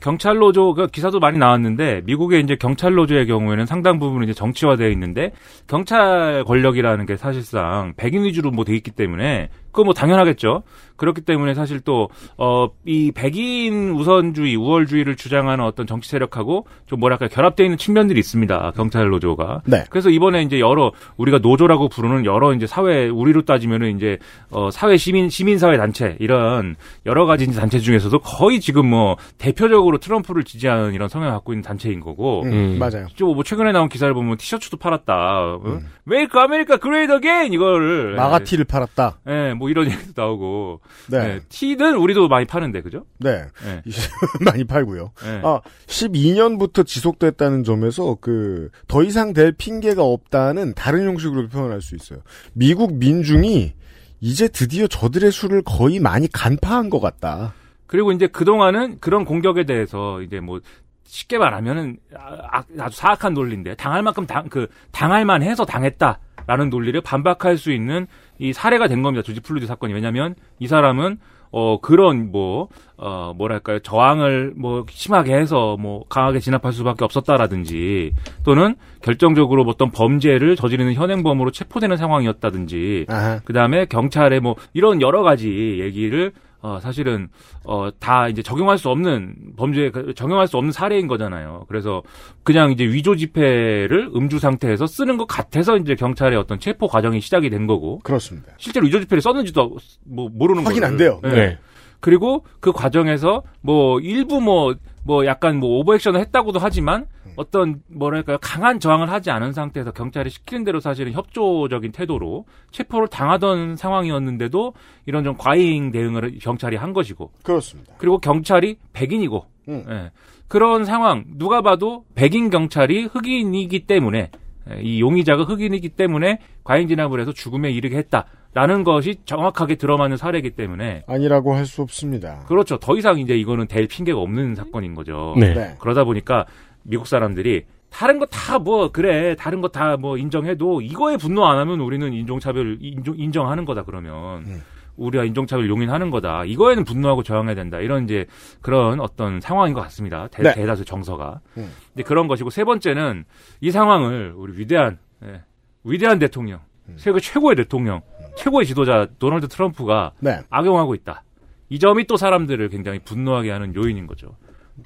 [0.00, 4.88] 경찰 노조 그 기사도 많이 나왔는데 미국의 이제 경찰 노조의 경우에는 상당 부분 이제 정치화되어
[4.90, 5.32] 있는데
[5.66, 10.62] 경찰 권력이라는 게 사실상 백인 위주로 뭐 돼 있기 때문에 그거 뭐 당연하겠죠.
[10.96, 17.28] 그렇기 때문에 사실 또 어 이 백인 우선주의, 우월주의를 주장하는 어떤 정치 세력하고 좀 뭐랄까
[17.28, 18.72] 결합되어 있는 측면들이 있습니다.
[18.74, 19.62] 경찰 노조가.
[19.66, 19.84] 네.
[19.90, 24.18] 그래서 이번에 이제 여러 우리가 노조라고 부르는 여러 이제 사회 우리로 따지면은 이제
[24.50, 29.16] 어 사회 시민 시민 사회 단체 이런 여러 가지 이제 단체 중에서도 거의 지금 뭐
[29.38, 32.42] 대표적으로 트럼프를 지지하는 이런 성향을 갖고 있는 단체인 거고.
[32.44, 32.76] 음, 음.
[32.78, 33.06] 맞아요.
[33.14, 35.58] 좀뭐 최근에 나온 기사를 보면 티셔츠도 팔았다.
[36.06, 39.18] Make America Great Again 이거를 MAGA티를 팔았다.
[39.28, 40.80] 예, 뭐 이런 얘기도 나오고.
[41.08, 41.18] 네.
[41.18, 43.04] 예, 티는 우리도 많이 파는데 그죠?
[43.18, 43.44] 네.
[43.86, 44.44] 예.
[44.44, 45.12] 많이 팔고요.
[45.24, 45.40] 예.
[45.44, 52.20] 아, 12년부터 지속됐다는 점에서 그 더 이상 댈 핑계가 없다는 다른 형식으로 표현할 수 있어요.
[52.54, 53.72] 미국 민중이
[54.20, 57.54] 이제 드디어 저들의 수를 거의 많이 간파한 것 같다.
[57.86, 60.60] 그리고 이제 그동안은 그런 공격에 대해서 이제 뭐
[61.04, 67.56] 쉽게 말하면은 아, 주 사악한 논리인데 당할 만큼 당, 그 당할 만해서 당했다라는 논리를 반박할
[67.58, 68.06] 수 있는
[68.40, 69.22] 이 사례가 된 겁니다.
[69.22, 71.18] 조지 플루디 사건이 왜냐하면 이 사람은
[71.52, 72.68] 어 그런 뭐
[73.02, 78.12] 어 뭐랄까요 저항을 뭐 심하게 해서 뭐 강하게 진압할 수밖에 없었다라든지
[78.44, 83.40] 또는 결정적으로 뭐 어떤 범죄를 저지르는 현행범으로 체포되는 상황이었다든지 아하.
[83.44, 87.28] 그 다음에 경찰에 뭐 이런 여러 가지 얘기를 어 사실은
[87.64, 91.64] 어 다 이제 적용할 수 없는 범죄 적용할 수 없는 사례인 거잖아요.
[91.68, 92.02] 그래서
[92.42, 97.50] 그냥 이제 위조 지폐를 음주 상태에서 쓰는 것 같아서 이제 경찰의 어떤 체포 과정이 시작이
[97.50, 98.52] 된 거고 그렇습니다.
[98.58, 100.88] 실제로 위조 지폐를 썼는지도 뭐 모르는 확인 거를.
[100.88, 101.20] 안 돼요.
[101.22, 101.30] 네.
[101.30, 101.58] 네.
[102.00, 107.06] 그리고 그 과정에서 뭐 일부 뭐뭐 약간 뭐 오버액션을 했다고도 하지만
[107.40, 113.76] 어떤 뭐랄까요 강한 저항을 하지 않은 상태에서 경찰이 시키는 대로 사실은 협조적인 태도로 체포를 당하던
[113.76, 114.74] 상황이었는데도
[115.06, 117.94] 이런 좀 과잉 대응을 경찰이 한 것이고 그렇습니다.
[117.96, 119.84] 그리고 경찰이 백인이고 음.
[119.88, 120.10] 예.
[120.48, 124.30] 그런 상황 누가 봐도 백인 경찰이 흑인이기 때문에
[124.70, 130.50] 예, 이 용의자가 흑인이기 때문에 과잉 진압을 해서 죽음에 이르게 했다라는 것이 정확하게 들어맞는 사례이기
[130.50, 132.40] 때문에 아니라고 할 수 없습니다.
[132.46, 132.76] 그렇죠.
[132.76, 135.34] 더 이상 이제 이거는 될 핑계가 없는 사건인 거죠.
[135.38, 135.54] 네.
[135.54, 135.74] 네.
[135.80, 136.44] 그러다 보니까
[136.82, 141.58] 미국 사람들이 다른 거 다 뭐 그래 다른 거 다 뭐 인정해도 이거에 분노 안
[141.58, 144.62] 하면 우리는 인종차별 인정 인정하는 거다 그러면 음.
[144.96, 148.26] 우리가 인종차별 용인하는 거다 이거에는 분노하고 저항해야 된다 이런 이제
[148.60, 150.52] 그런 어떤 상황인 것 같습니다 대, 네.
[150.54, 151.70] 대다수 정서가 음.
[151.92, 153.24] 근데 그런 것이고 세 번째는
[153.60, 155.42] 이 상황을 우리 위대한 예,
[155.84, 156.94] 위대한 대통령 음.
[156.96, 158.02] 세계 최고의 대통령
[158.36, 160.40] 최고의 지도자 도널드 트럼프가 네.
[160.50, 161.24] 악용하고 있다.
[161.68, 164.36] 이 점이 또 사람들을 굉장히 분노하게 하는 요인인 거죠.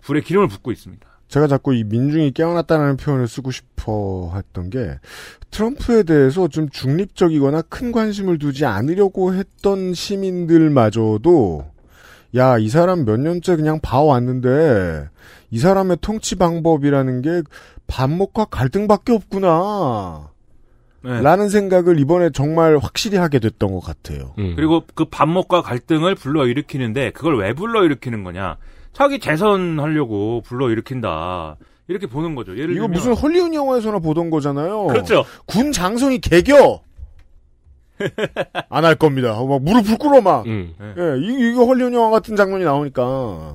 [0.03, 1.07] 불에 기름을 붓고 있습니다.
[1.29, 4.99] 제가 자꾸 이 민중이 깨어났다는 표현을 쓰고 싶어 했던 게
[5.51, 11.65] 트럼프에 대해서 좀 중립적이거나 큰 관심을 두지 않으려고 했던 시민들마저도
[12.37, 15.09] 야, 이 사람 몇 년째 그냥 봐왔는데
[15.51, 17.43] 이 사람의 통치 방법이라는 게
[17.87, 20.31] 반목과 갈등밖에 없구나.
[21.05, 21.21] 네.
[21.21, 24.35] 라는 생각을 이번에 정말 확실히 하게 됐던 것 같아요.
[24.39, 24.55] 음.
[24.57, 28.57] 그리고 그 반목과 갈등을 불러 일으키는데 그걸 왜 불러 일으키는 거냐?
[28.95, 31.57] 자기 재선하려고 불러 일으킨다.
[31.89, 32.53] 이렇게 보는 거죠.
[32.53, 34.87] 예를 이거 들면 무슨 헐리우드 영화에서나 보던 거잖아요.
[34.87, 35.27] 그렇죠.
[35.45, 36.81] 군 장성이 개겨.
[38.71, 39.35] 안 할 겁니다.
[39.45, 40.47] 막 무릎을 꿇어 막.
[40.47, 40.75] 음.
[40.81, 43.55] 예, 이, 이거 헐리우드 영화 같은 장면이 나오니까.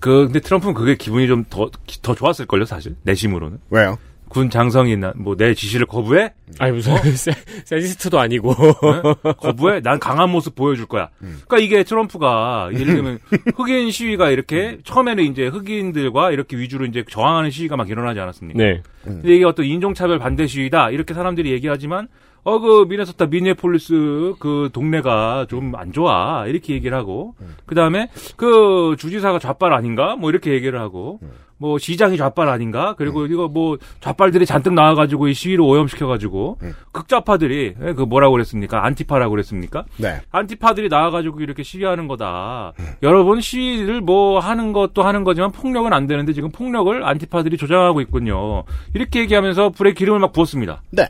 [0.00, 1.70] 그 근데 트럼프는 그게 기분이 좀 더
[2.02, 2.96] 더 좋았을 걸요, 사실.
[3.04, 3.60] 내심으로는.
[3.70, 3.98] 왜요?
[4.32, 6.32] 군 장성이 뭐 내 지시를 거부해?
[6.58, 7.32] 아니 무슨 세,
[7.64, 9.32] 세디스트도 아니고 네?
[9.38, 9.80] 거부해?
[9.80, 11.08] 난 강한 모습 보여줄 거야.
[11.18, 13.18] 그러니까 이게 트럼프가 예를 들면
[13.56, 18.58] 흑인 시위가 이렇게 처음에는 이제 흑인들과 이렇게 위주로 이제 저항하는 시위가 막 일어나지 않았습니까?
[18.62, 18.82] 네.
[19.04, 22.08] 근데 이게 어떤 인종차별 반대 시위다 이렇게 사람들이 얘기하지만
[22.44, 27.34] 어 그 미네소타 미네폴리스 그 동네가 좀 안 좋아 이렇게 얘기를 하고
[27.66, 31.20] 그 다음에 그 주지사가 좌빨 아닌가 뭐 이렇게 얘기를 하고
[31.62, 36.58] 뭐 시장이 좌빨 아닌가 그리고 이거 뭐 좌빨들이 잔뜩 나와가지고 이 시위를 오염시켜가지고
[36.90, 40.20] 극좌파들이 예, 그 뭐라고 그랬습니까 안티파라고 그랬습니까 네.
[40.32, 42.72] 안티파들이 나와가지고 이렇게 시위하는 거다.
[43.04, 48.64] 여러분 시위를 뭐 하는 것도 하는 거지만 폭력은 안 되는데 지금 폭력을 안티파들이 조장하고 있군요.
[48.94, 50.82] 이렇게 얘기하면서 불에 기름을 막 부었습니다.
[50.90, 51.06] 네.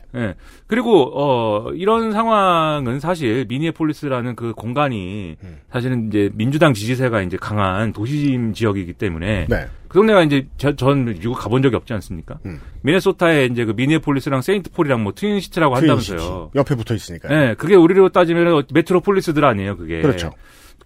[0.63, 0.67] 예.
[0.67, 5.35] 그리고 어 이런 상황은 사실 미니애폴리스라는 그 공간이
[5.71, 9.67] 사실은 이제 민주당 지지세가 이제 강한 도심 지역이기 때문에 네.
[9.87, 12.39] 그 동네가 이제 저, 전 미국 가본 적이 없지 않습니까?
[12.45, 12.59] 음.
[12.81, 16.17] 미네소타에 이제 그 미니애폴리스랑 세인트폴이랑 뭐 트윈시티라고 한다면서요.
[16.17, 16.49] 트윈시티.
[16.55, 17.27] 옆에 붙어 있으니까.
[17.29, 20.01] 네, 그게 우리로 따지면 메트로폴리스들 아니에요, 그게.
[20.01, 20.31] 그렇죠.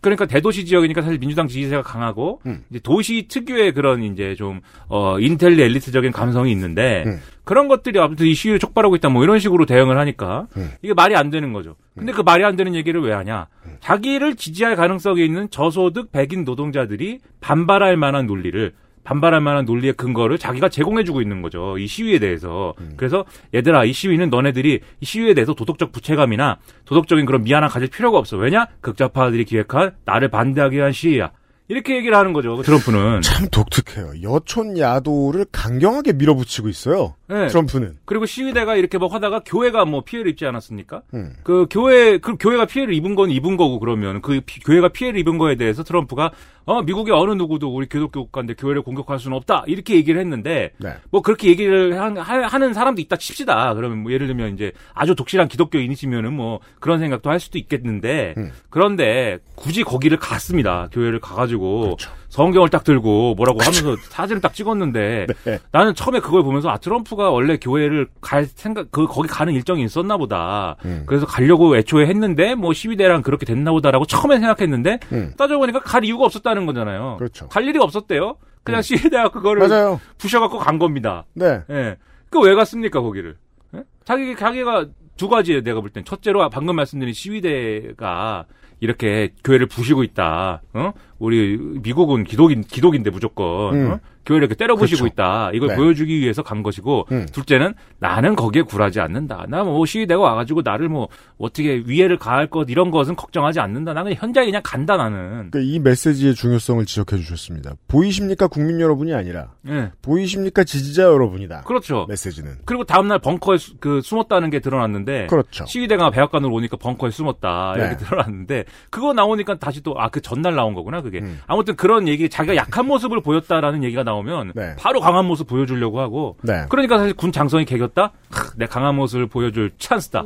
[0.02, 2.64] 그러니까 대도시 지역이니까 사실 민주당 지지세가 강하고 음.
[2.70, 7.20] 이제 도시 특유의 그런 이제 좀어 인텔리 엘리트적인 감성이 있는데 음.
[7.44, 10.72] 그런 것들이 아무튼 이 시위를 촉발하고 있다 뭐 이런 식으로 대응을 하니까 음.
[10.82, 11.76] 이게 말이 안 되는 거죠.
[11.98, 13.48] 근데 그 말이 안 되는 얘기를 왜 하냐?
[13.80, 18.74] 자기를 지지할 가능성이 있는 저소득 백인 노동자들이 반발할 만한 논리를
[19.08, 21.78] 반발할 만한 논리의 근거를 자기가 제공해주고 있는 거죠.
[21.78, 22.74] 이 시위에 대해서.
[22.98, 23.24] 그래서
[23.56, 28.36] 얘들아, 이 시위는 너네들이 이 시위에 대해서 도덕적 부채감이나 도덕적인 그런 미안함 가질 필요가 없어.
[28.36, 28.68] 왜냐?
[28.82, 31.32] 극좌파들이 기획한 나를 반대하기 위한 시위야.
[31.70, 32.62] 이렇게 얘기를 하는 거죠.
[32.62, 33.22] 트럼프는.
[33.22, 34.22] 참 독특해요.
[34.24, 37.16] 여촌 야도를 강경하게 밀어붙이고 있어요.
[37.28, 37.48] 네.
[37.48, 37.98] 트럼프는.
[38.06, 41.02] 그리고 시위대가 이렇게 막 하다가 교회가 뭐 피해를 입지 않았습니까?
[41.14, 41.34] 음.
[41.44, 45.38] 그 교회 그 교회가 피해를 입은 건 입은 거고 그러면 그 피- 교회가 피해를 입은
[45.38, 46.32] 거에 대해서 트럼프가
[46.64, 50.94] 어 미국의 어느 누구도 우리 기독교 국가인데 교회를 공격할 수는 없다 이렇게 얘기를 했는데 네.
[51.12, 53.74] 뭐 그렇게 얘기를 한- 하, 하는 사람도 있다 칩시다.
[53.74, 58.52] 그러면 뭐 예를 들면 이제 아주 독실한 기독교인이시면은 뭐 그런 생각도 할 수도 있겠는데 음.
[58.70, 60.88] 그런데 굳이 거기를 갔습니다.
[60.94, 62.12] 교회를 가가지고 그렇죠.
[62.30, 65.60] 성경을 딱 들고 뭐라고 하면서 사진을 딱 찍었는데 네.
[65.72, 70.18] 나는 처음에 그걸 보면서 아 트럼프가 원래 교회를 갈 생각 그 거기 가는 일정이 있었나
[70.18, 70.76] 보다.
[70.86, 71.04] 음.
[71.08, 75.34] 그래서 가려고 애초에 했는데 뭐 시위대랑 그렇게 됐나 보다라고 처음에 생각했는데 음.
[75.38, 77.16] 따져보니까 갈 이유가 없었다는 거잖아요.
[77.18, 77.48] 그렇죠.
[77.48, 78.38] 갈 일이 없었대요.
[78.64, 78.82] 그냥 음.
[78.82, 80.00] 시위대가 그거를 맞아요.
[80.18, 81.26] 부셔갖고 간 겁니다.
[81.34, 81.62] 네.
[81.70, 81.96] 예.
[82.30, 83.38] 그왜 갔습니까 거기를?
[83.76, 83.84] 예?
[84.04, 88.46] 자기 자기가 두 가지에 내가 볼 땐 첫째로 방금 말씀드린 시위대가
[88.80, 90.62] 이렇게 교회를 부시고 있다.
[90.74, 90.94] 어?
[91.20, 93.92] 우리 미국은 기독인 기독인데 무조건 음.
[93.94, 94.00] 어?
[94.26, 95.14] 교회를 이렇게 때려 부시고 그렇죠.
[95.14, 95.52] 있다.
[95.54, 95.76] 이걸 네.
[95.78, 97.26] 보여주기 위해서 간 것이고 음.
[97.32, 99.46] 둘째는 나는 거기에 굴하지 않는다.
[99.48, 103.94] 나뭐 시위대가 와가지고 나를 뭐 어떻게 위해를 가할 것 이런 것은 걱정하지 않는다.
[103.94, 105.50] 나는 현장에 그냥 간다 나는.
[105.50, 107.76] 그러니까 이 메시지의 중요성을 지적해 주셨습니다.
[107.88, 109.92] 보이십니까 국민 여러분이 아니라 예.
[110.02, 111.62] 보이십니까 지지자 여러분이다.
[111.62, 112.06] 그렇죠.
[112.10, 112.58] 메시지는.
[112.66, 115.66] 그리고 다음날 벙커에 수- 그 숨었다는 게 드러났는데 그렇죠.
[115.68, 117.98] 시위대가 백악관으로 오니까 벙커에 숨었다 이렇게 네.
[118.06, 121.40] 드러났는데 그거 나오니까 다시 또 아 그 전날 나온 거구나 그게 음.
[121.48, 124.76] 아무튼 그런 얘기 자기가 약한 모습을 보였다라는 얘기가 나오면 네.
[124.78, 126.66] 바로 강한 모습 보여주려고 하고 네.
[126.70, 130.26] 그러니까 사실 군 장성이 개겼다 하, 내 강한 모습을 보여줄 찬스다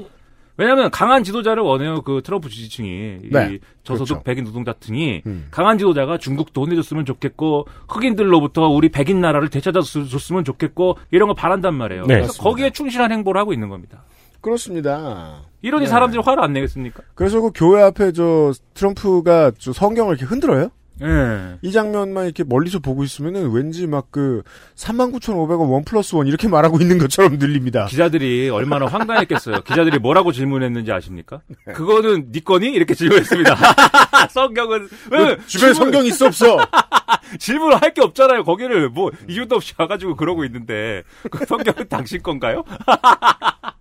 [0.58, 3.54] 왜냐하면 강한 지도자를 원해요 그 트럼프 지지층이 네.
[3.54, 4.24] 이 저소득 그렇죠.
[4.24, 5.48] 백인 노동자층이 음.
[5.52, 12.04] 강한 지도자가 중국도 혼내줬으면 좋겠고 흑인들로부터 우리 백인 나라를 되찾아줬으면 좋겠고 이런 거 바란단 말이에요.
[12.04, 12.16] 네.
[12.16, 12.44] 그래서 맞습니다.
[12.44, 14.04] 거기에 충실한 행보를 하고 있는 겁니다.
[14.42, 15.44] 그렇습니다.
[15.62, 15.90] 이러니 네.
[15.90, 17.04] 사람들이 화를 안 내겠습니까?
[17.16, 20.72] 그래서 그 교회 앞에 저 트럼프가 저 성경을 이렇게 흔들어요?
[21.04, 21.58] 예.
[21.62, 24.44] 이 장면만 이렇게 멀리서 보고 있으면은 왠지 막 그
[24.76, 27.86] 39,500원 원 플러스 원 이렇게 말하고 있는 것처럼 들립니다.
[27.86, 29.62] 기자들이 얼마나 황당했겠어요.
[29.62, 31.42] 기자들이 뭐라고 질문했는지 아십니까?
[31.74, 32.72] 그거는 네 거니?
[32.72, 33.56] 이렇게 질문했습니다.
[34.32, 36.58] 성경은 왜그 주변에 성경 있어 없어?
[37.40, 38.44] 질문을 할게 없잖아요.
[38.44, 42.64] 거기를 뭐 이유도 없이 가가지고 그러고 있는데 그 성경은 당신 건가요?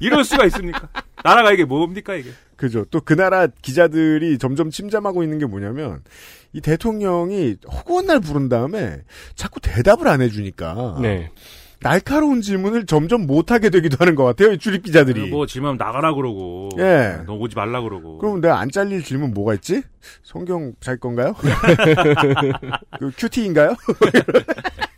[0.00, 0.88] 이럴 수가 있습니까?
[1.22, 2.30] 나라가 이게 뭡니까 이게?
[2.56, 2.84] 그죠.
[2.90, 6.00] 또 그 나라 기자들이 점점 침잠하고 있는 게 뭐냐면
[6.52, 9.02] 이 대통령이 허구한 날 부른 다음에
[9.34, 11.30] 자꾸 대답을 안 해주니까 네.
[11.80, 14.52] 날카로운 질문을 점점 못하게 되기도 하는 것 같아요.
[14.52, 15.28] 이 출입 기자들이.
[15.28, 17.18] 뭐 질문 나가라 그러고, 예.
[17.26, 18.16] 너 오지 말라 그러고.
[18.16, 19.82] 그럼 내가 안 잘릴 질문 뭐가 있지?
[20.22, 21.34] 성경 잘 건가요?
[22.98, 23.74] 그 큐티인가요?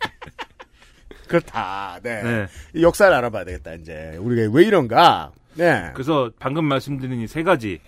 [1.29, 1.99] 그렇다.
[2.03, 2.23] 네.
[2.23, 2.47] 네.
[2.73, 3.73] 이 역사를 알아봐야 되겠다.
[3.73, 5.31] 이제 우리가 왜 이런가?
[5.55, 5.91] 네.
[5.93, 7.79] 그래서 방금 말씀드린 이 세 가지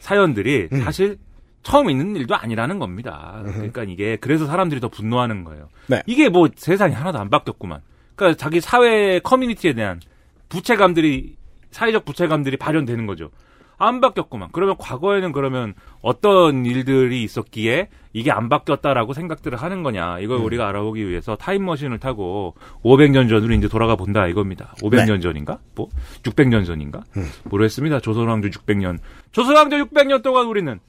[0.00, 0.82] 사연들이 음.
[0.82, 1.18] 사실
[1.62, 3.42] 처음 있는 일도 아니라는 겁니다.
[3.44, 5.68] 그러니까 이게 그래서 사람들이 더 분노하는 거예요.
[5.88, 6.02] 네.
[6.06, 7.80] 이게 뭐 세상이 하나도 안 바뀌었구만.
[8.14, 10.00] 그러니까 자기 사회 커뮤니티에 대한
[10.48, 11.36] 부채감들이
[11.70, 13.30] 사회적 부채감들이 발현되는 거죠.
[13.78, 14.48] 안 바뀌었구만.
[14.52, 20.18] 그러면 과거에는 그러면 어떤 일들이 있었기에 이게 안 바뀌었다라고 생각들을 하는 거냐.
[20.18, 20.44] 이걸 음.
[20.44, 24.74] 우리가 알아보기 위해서 타임머신을 타고 500년 전으로 이제 돌아가 본다 이겁니다.
[24.82, 25.58] 500년 전인가?
[25.76, 25.88] 뭐
[26.24, 27.02] 600년 전인가?
[27.14, 27.22] 네.
[27.22, 27.30] 음.
[27.44, 28.00] 모르겠습니다.
[28.00, 28.98] 조선왕조 600년.
[29.30, 30.80] 조선왕조 600년 동안 우리는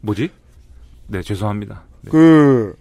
[0.00, 0.30] 뭐지?
[1.08, 1.82] 네, 죄송합니다.
[2.02, 2.10] 네.
[2.10, 2.76] 그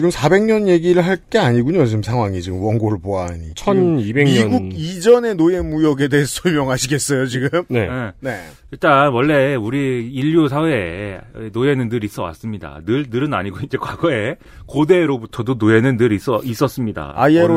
[0.00, 1.84] 지금 400년 얘기를 할 게 아니군요.
[1.84, 3.52] 지금 상황이 지금 원고를 보아하니.
[3.54, 4.24] 지금 1200년.
[4.50, 7.64] 미국 이전의 노예 무역에 대해서 설명하시겠어요, 지금?
[7.68, 7.86] 네.
[7.86, 8.12] 네.
[8.20, 8.40] 네.
[8.70, 11.20] 일단 원래 우리 인류 사회에
[11.52, 12.80] 노예는 늘 있어 왔습니다.
[12.86, 14.36] 늘 늘은 아니고 이제 과거에
[14.66, 17.12] 고대로부터도 노예는 늘 있어 있었습니다.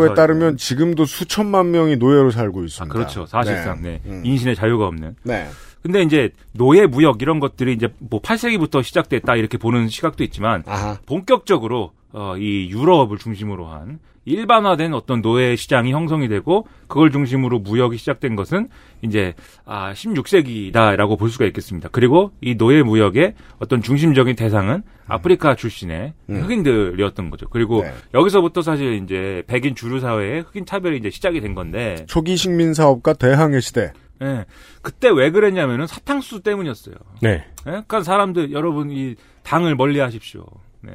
[0.10, 2.94] 사회- 따르면 지금도 수천만 명이 노예로 살고 아, 있습니다.
[2.94, 3.26] 그렇죠.
[3.26, 4.02] 사실상 네.
[4.06, 4.22] 음.
[4.26, 5.16] 인신의 자유가 없는.
[5.24, 5.48] 네.
[5.82, 10.98] 근데 이제 노예 무역 이런 것들이 이제 뭐 8세기부터 시작됐다 이렇게 보는 시각도 있지만 아하.
[11.06, 17.98] 본격적으로 어, 이 유럽을 중심으로 한 일반화된 어떤 노예 시장이 형성이 되고 그걸 중심으로 무역이
[17.98, 18.70] 시작된 것은
[19.02, 19.34] 이제
[19.66, 21.90] 아 16세기다라고 볼 수가 있겠습니다.
[21.92, 26.42] 그리고 이 노예 무역의 어떤 중심적인 대상은 아프리카 출신의 음.
[26.42, 27.48] 흑인들이었던 거죠.
[27.50, 27.94] 그리고 네.
[28.14, 33.14] 여기서부터 사실 이제 백인 주류 사회의 흑인 차별이 이제 시작이 된 건데 초기 식민 사업과
[33.14, 33.92] 대항해 시대.
[34.22, 34.46] 예.
[34.82, 36.96] 그때 왜 그랬냐면은 사탕수수 때문이었어요.
[37.22, 37.30] 네.
[37.30, 37.46] 예?
[37.64, 40.46] 그러니까 사람들 여러분 이 당을 멀리 하십시오.
[40.80, 40.94] 네.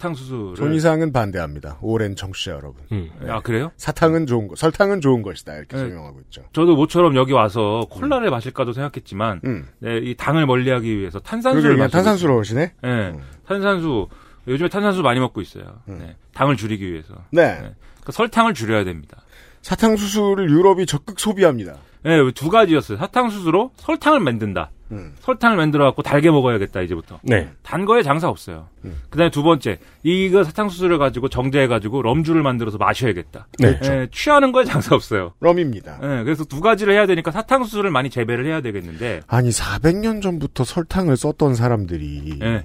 [0.00, 1.78] 사탕수수를 손 이상은 반대합니다.
[1.82, 2.82] 오랜 청취자 여러분.
[2.92, 3.10] 음.
[3.28, 3.70] 아 그래요?
[3.76, 5.54] 사탕은 좋은 거, 설탕은 좋은 것이다.
[5.54, 5.82] 이렇게 네.
[5.82, 6.42] 설명하고 있죠.
[6.52, 9.68] 저도 모처럼 여기 와서 콜라를 마실까도 생각했지만 음.
[9.78, 12.62] 네, 이 당을 멀리 하기 위해서 그게 탄산수를 마시고 탄산수로우시네?
[12.82, 12.96] 있어요.
[12.96, 13.08] 네.
[13.10, 13.20] 음.
[13.46, 14.08] 탄산수
[14.48, 15.64] 요즘에 탄산수 많이 먹고 있어요.
[15.88, 15.98] 음.
[16.00, 16.16] 네.
[16.34, 17.14] 당을 줄이기 위해서.
[17.30, 17.56] 네.
[17.56, 19.18] 그러니까 설탕을 줄여야 됩니다.
[19.62, 21.76] 사탕수수를 유럽이 적극 소비합니다.
[22.02, 22.96] 네, 두 가지였어요.
[22.96, 24.70] 사탕수수로 설탕을 만든다.
[24.92, 25.14] 음.
[25.20, 27.20] 설탕을 만들어 갖고 달게 먹어야겠다 이제부터.
[27.22, 27.50] 네.
[27.62, 28.68] 단 거에 장사 없어요.
[28.84, 28.96] 음.
[29.10, 33.46] 그다음에 두 번째, 이거 사탕수수를 가지고 정제해 가지고 럼주를 만들어서 마셔야겠다.
[33.58, 33.78] 네.
[33.82, 35.34] 예, 취하는 거에 장사 없어요.
[35.40, 35.98] 럼입니다.
[36.02, 41.16] 예, 그래서 두 가지를 해야 되니까 사탕수수를 많이 재배를 해야 되겠는데, 아니 400년 전부터 설탕을
[41.16, 42.64] 썼던 사람들이 예,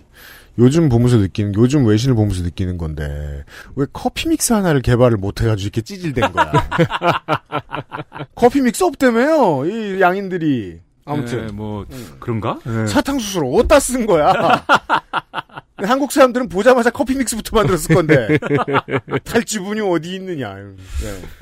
[0.57, 3.43] 요즘 보면서 느끼는 요즘 외신을 보면서 느끼는 건데
[3.75, 6.51] 왜 커피 믹스 하나를 개발을 못 해가지고 이렇게 찌질된 거야.
[8.35, 11.86] 커피 믹스 없다며요 이 양인들이 아무튼 예, 뭐
[12.20, 12.60] 그런가?
[12.65, 12.88] 예.
[12.88, 14.34] 사탕수수를 어디다 쓴 거야.
[15.78, 18.38] 한국 사람들은 보자마자 커피 믹스부터 만들었을 건데
[19.24, 20.56] 탈지분이 어디 있느냐.
[20.56, 20.70] 네.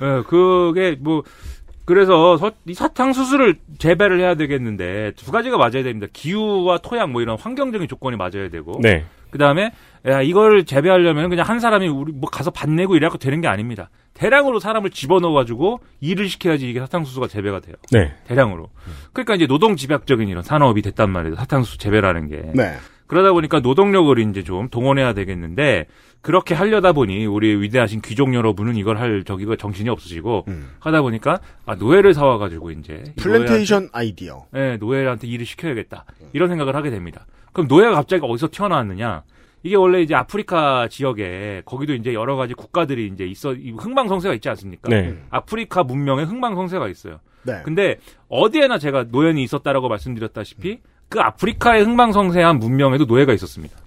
[0.02, 1.24] 예, 그게 뭐
[1.86, 6.08] 그래서 서- 이 사탕수수를 재배를 해야 되겠는데 두 가지가 맞아야 됩니다.
[6.12, 9.06] 기후와 토양 뭐 이런 환경적인 조건이 맞아야 되고, 네.
[9.32, 9.72] 그 다음에
[10.08, 13.90] 야 이걸 재배하려면 그냥 한 사람이 우리 뭐 가서 밭 내고 이래갖고 되는 게 아닙니다.
[14.14, 17.76] 대량으로 사람을 집어넣어가지고 일을 시켜야지 이게 사탕수수가 재배가 돼요.
[17.92, 18.14] 네.
[18.26, 18.70] 대량으로.
[19.12, 21.36] 그러니까 이제 노동 집약적인 이런 산업이 됐단 말이에요.
[21.36, 22.52] 사탕수수 재배라는 게.
[22.54, 22.76] 네.
[23.08, 25.88] 그러다 보니까 노동력을 이제 좀 동원해야 되겠는데
[26.22, 30.70] 그렇게 하려다 보니 우리 위대하신 귀족 여러분은 이걸 할 저기가 정신이 없으시고 음.
[30.80, 34.46] 하다 보니까 아 노예를 사와 가지고 이제 이 플랜테이션 아이디어.
[34.52, 36.06] 네, 노예한테 일을 시켜야겠다.
[36.32, 37.26] 이런 생각을 하게 됩니다.
[37.52, 39.24] 그럼 노예가 갑자기 어디서 튀어나왔느냐?
[39.64, 44.50] 이게 원래 이제 아프리카 지역에 거기도 이제 여러 가지 국가들이 이제 있어 이 흥망성쇠가 있지
[44.50, 44.90] 않습니까?
[44.90, 45.18] 네.
[45.30, 47.20] 아프리카 문명에 흥망성쇠가 있어요.
[47.44, 47.62] 네.
[47.64, 47.98] 근데
[48.28, 53.78] 어디에나 제가 노예는 있었다라고 말씀드렸다시피 그 아프리카의 흥망성쇠한 문명에도 노예가 있었습니다.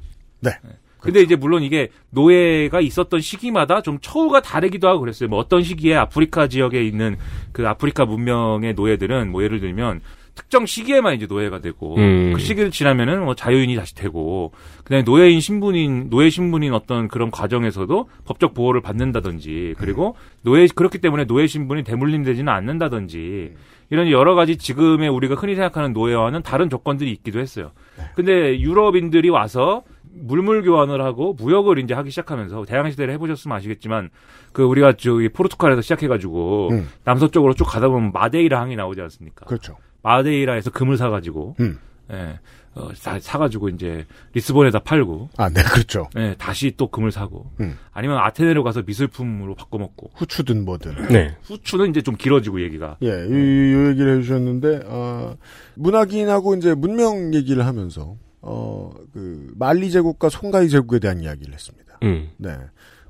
[0.41, 0.51] 네.
[0.99, 5.29] 근데 이제 물론 이게 노예가 있었던 시기마다 좀 처우가 다르기도 하고 그랬어요.
[5.29, 7.17] 뭐 어떤 시기에 아프리카 지역에 있는
[7.53, 10.01] 그 아프리카 문명의 노예들은 뭐 예를 들면
[10.37, 12.33] 특정 시기에만 이제 노예가 되고 음.
[12.35, 14.53] 그 시기를 지나면은 뭐 자유인이 다시 되고
[14.85, 21.25] 그다음에 노예인 신분인 노예 신분인 어떤 그런 과정에서도 법적 보호를 받는다든지 그리고 노예 그렇기 때문에
[21.25, 23.55] 노예 신분이 대물림되지는 않는다든지
[23.91, 27.73] 이런 여러 가지 지금의 우리가 흔히 생각하는 노예와는 다른 조건들이 있기도 했어요.
[28.15, 29.83] 근데 유럽인들이 와서
[30.19, 34.11] 물물 교환을 하고 무역을 이제 하기 시작하면서 대항해 시대를 해보셨으면 아시겠지만
[34.53, 36.89] 그 우리가 저기 포르투갈에서 시작해가지고 음.
[37.05, 39.47] 남서쪽으로 쭉 가다 보면 마데이라 항이 나오지 않습니까?
[39.47, 39.77] 그렇죠.
[40.07, 41.79] 마데이라에서 금을 사가지고 음.
[42.13, 42.39] 예,
[42.77, 46.09] 어, 사, 사가지고 이제 리스본에다 팔고 아, 네, 그렇죠.
[46.17, 47.77] 예, 다시 또 금을 사고 음.
[47.93, 51.09] 아니면 아테네로 가서 미술품으로 바꿔 먹고 후추든 뭐든.
[51.09, 51.37] 네.
[51.43, 55.37] 후추는 이제 좀 길어지고 얘기가 예, 이, 이 얘기를 해주셨는데, 어,
[55.75, 61.99] 문학인하고 이제 문명 얘기를 하면서, 어, 그, 말리 제국과 송가이 제국에 대한 이야기를 했습니다.
[62.05, 62.29] 음.
[62.37, 62.57] 네.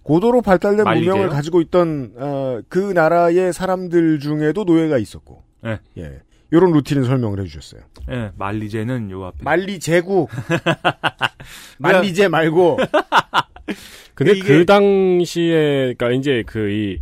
[0.02, 1.10] 고도로 발달된 말리제요?
[1.10, 5.78] 문명을 가지고 있던, 어, 그 나라의 사람들 중에도 노예가 있었고, 네.
[5.98, 6.20] 예.
[6.52, 7.80] 요런 루틴을 설명을 해주셨어요.
[8.10, 10.28] 예, 말리제는 요 앞에 말리 제국.
[11.78, 12.78] 말리제 말고.
[14.14, 16.98] 근데 이게- 그 당시에, 그니까 이제 그, 이,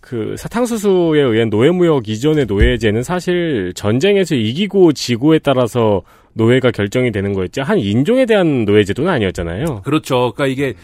[0.00, 6.02] 그 사탕수수에 의한 노예무역 이전의 노예제는 사실 전쟁에서 이기고 지고에 따라서
[6.34, 9.82] 노예가 결정이 되는 거였지 한 인종에 대한 노예제도는 아니었잖아요.
[9.82, 10.32] 그렇죠.
[10.34, 10.74] 그러니까 이게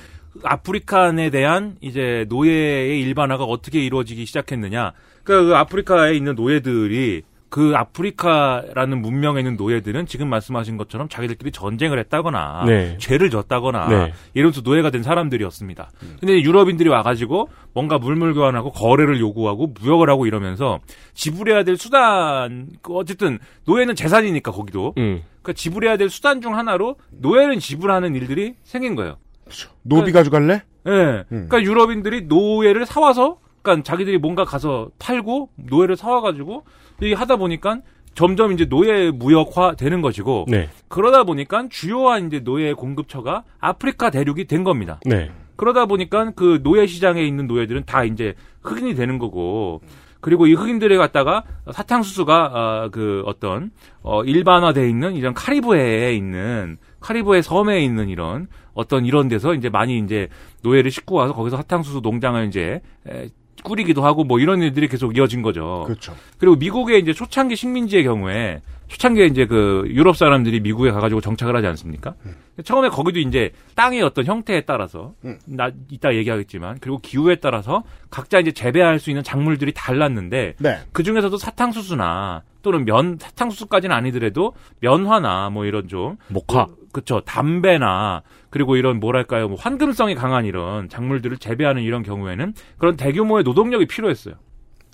[0.42, 4.92] 아프리칸에 대한 이제 노예의 일반화가 어떻게 이루어지기 시작했느냐.
[5.24, 11.98] 그러니까 그 아프리카에 있는 노예들이 그 아프리카라는 문명에 있는 노예들은 지금 말씀하신 것처럼 자기들끼리 전쟁을
[11.98, 12.96] 했다거나 네.
[12.98, 14.12] 죄를 졌다거나 네.
[14.34, 15.90] 이러면서 노예가 된 사람들이었습니다.
[16.20, 20.78] 근데 유럽인들이 와가지고 뭔가 물물 교환하고 거래를 요구하고 무역을 하고 이러면서
[21.14, 25.22] 지불해야 될 수단 그 어쨌든 노예는 재산이니까 거기도 음.
[25.42, 29.16] 그러니까 지불해야 될 수단 중 하나로 노예는 지불하는 일들이 생긴 거예요.
[29.82, 30.62] 노비 가져갈래?
[30.86, 30.90] 예.
[30.90, 31.24] 음.
[31.48, 36.64] 그러니까 유럽인들이 노예를 사와서, 그러니까 자기들이 뭔가 가서 팔고 노예를 사와가지고
[37.02, 37.80] 이 하다 보니까
[38.14, 40.68] 점점 이제 노예 무역화 되는 것이고 네.
[40.88, 45.00] 그러다 보니까 주요한 이제 노예 공급처가 아프리카 대륙이 된 겁니다.
[45.06, 45.30] 네.
[45.56, 49.82] 그러다 보니까 그 노예 시장에 있는 노예들은 다 이제 흑인이 되는 거고
[50.20, 53.70] 그리고 이 흑인들에 갖다가 사탕수수가 아, 그 어떤
[54.02, 59.98] 어 일반화돼 있는 이런 카리브해에 있는 카리브해 섬에 있는 이런 어떤 이런 데서 이제 많이
[59.98, 60.28] 이제
[60.62, 63.28] 노예를 싣고 와서 거기서 사탕수수 농장을 이제 에,
[63.62, 65.84] 꾸리기도 하고 뭐 이런 일들이 계속 이어진 거죠.
[65.86, 66.14] 그렇죠.
[66.38, 71.66] 그리고 미국의 이제 초창기 식민지의 경우에 초창기에 이제 그 유럽 사람들이 미국에 가가지고 정착을 하지
[71.68, 72.14] 않습니까?
[72.26, 72.34] 음.
[72.64, 75.38] 처음에 거기도 이제 땅의 어떤 형태에 따라서 음.
[75.46, 80.78] 나 이따 얘기하겠지만 그리고 기후에 따라서 각자 이제 재배할 수 있는 작물들이 달랐는데 네.
[80.92, 86.66] 그 중에서도 사탕수수나 또는 면 사탕수수까지는 아니더라도 면화나 뭐 이런 좀 목화.
[86.92, 92.96] 그, 그쵸 담배나 그리고 이런 뭐랄까요 뭐 환금성이 강한 이런 작물들을 재배하는 이런 경우에는 그런
[92.96, 94.34] 대규모의 노동력이 필요했어요.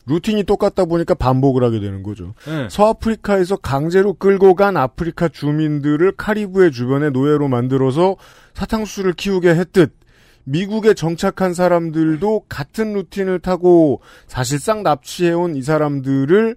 [0.08, 2.34] 루틴이 똑같다 보니까 반복을 하게 되는 거죠.
[2.46, 2.68] 네.
[2.70, 8.16] 서아프리카에서 강제로 끌고 간 아프리카 주민들을 카리브해 주변의 노예로 만들어서
[8.54, 9.92] 사탕수수를 키우게 했듯
[10.44, 16.54] 미국에 정착한 사람들도 같은 루틴을 타고 사실상 납치해온 이 사람들을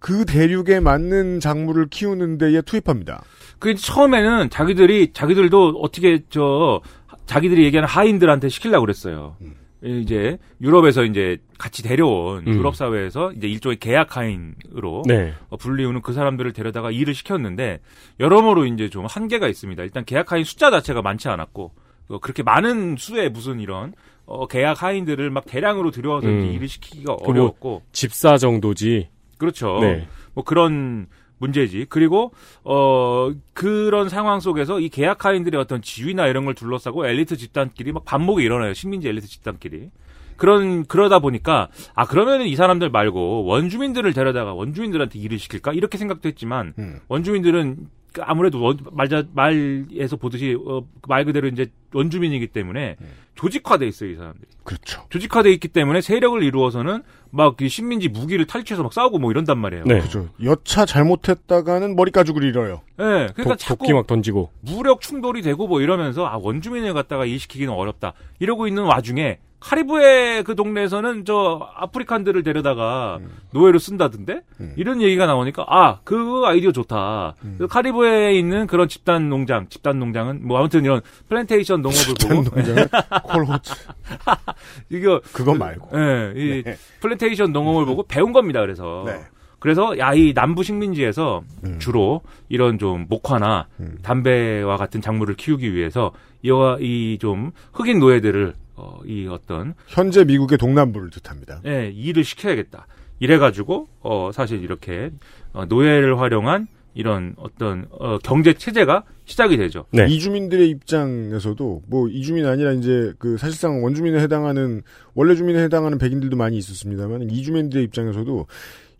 [0.00, 3.22] 그 대륙에 맞는 작물을 키우는 데에 투입합니다.
[3.58, 6.80] 그 처음에는 자기들이 자기들도 어떻게 저
[7.26, 9.36] 자기들이 얘기하는 하인들한테 시키려고 그랬어요.
[9.82, 12.52] 이제 유럽에서 이제 같이 데려온 음.
[12.54, 15.32] 유럽 사회에서 이제 일종의 계약 하인으로 네.
[15.50, 17.78] 어, 불리우는 그 사람들을 데려다가 일을 시켰는데
[18.18, 19.80] 여러모로 이제 좀 한계가 있습니다.
[19.84, 21.72] 일단 계약 하인 숫자 자체가 많지 않았고
[22.08, 23.92] 어, 그렇게 많은 수의 무슨 이런
[24.26, 26.52] 어, 계약 하인들을 막 대량으로 들여와서 음.
[26.54, 29.08] 일을 시키기가 그 뭐- 어려웠고 집사 정도지.
[29.38, 29.78] 그렇죠.
[29.80, 30.08] 네.
[30.34, 31.06] 뭐 그런
[31.38, 31.86] 문제지.
[31.88, 32.32] 그리고
[32.64, 38.04] 어 그런 상황 속에서 이 계약 하인들의 어떤 지위나 이런 걸 둘러싸고 엘리트 집단끼리 막
[38.04, 38.74] 반목이 일어나요.
[38.74, 39.90] 식민지 엘리트 집단끼리.
[40.36, 46.28] 그런 그러다 보니까 아 그러면은 이 사람들 말고 원주민들을 데려다가 원주민들한테 일을 시킬까 이렇게 생각도
[46.28, 47.00] 했지만 음.
[47.08, 52.96] 원주민들은 그 아무래도 원, 말자 말에서 보듯이 어, 말 그대로 이제 원주민이기 때문에
[53.34, 54.46] 조직화돼 있어요 이 사람들이.
[54.64, 55.04] 그렇죠.
[55.10, 59.84] 조직화돼 있기 때문에 세력을 이루어서는 막이 식민지 무기를 탈취해서 막 싸우고 뭐 이런단 말이에요.
[59.84, 60.00] 네.
[60.00, 60.28] 그죠.
[60.42, 62.82] 여차 잘못했다가는 머리 가죽을 잃어요.
[62.98, 64.50] 예, 그러니까 독, 자꾸 도끼 막 던지고.
[64.60, 70.54] 무력 충돌이 되고 뭐 이러면서 아 원주민을 갖다가 일시키기는 어렵다 이러고 있는 와중에 카리브해 그
[70.54, 73.18] 동네에서는 저 아프리칸들을 데려다가
[73.52, 74.72] 노예로 쓴다던데 음.
[74.76, 80.46] 이런 얘기가 나오니까 아 그 아이디어 좋다 그 카리브해에 있는 그런 집단 농장 집단 농장은
[80.46, 82.88] 뭐 아무튼 이런 플랜테이션 농업을 보고 농장은
[83.24, 83.74] 콜호츠.
[84.90, 85.88] 이거 그거 말고.
[85.98, 86.76] 예, 이 네.
[87.00, 89.20] 플랜테이션 농업을 보고 배운 겁니다 그래서 네.
[89.58, 91.78] 그래서 야 이 남부 식민지에서 음.
[91.80, 93.98] 주로 이런 좀 목화나 음.
[94.02, 100.56] 담배와 같은 작물을 키우기 위해서 이와 이 좀 흑인 노예들을 어, 이 어떤 현재 미국의
[100.56, 101.60] 동남부를 뜻합니다.
[101.66, 102.86] 예, 일을 시켜야겠다.
[103.18, 105.10] 이래가지고 어 사실 이렇게
[105.52, 109.84] 어, 노예를 활용한 이런 어떤 어, 경제 체제가 시작이 되죠.
[109.90, 110.06] 네.
[110.06, 114.82] 이주민들의 입장에서도 뭐 이주민 아니라 이제 그 사실상 원주민에 해당하는
[115.14, 118.46] 원래 주민에 해당하는 백인들도 많이 있었습니다만 이주민들의 입장에서도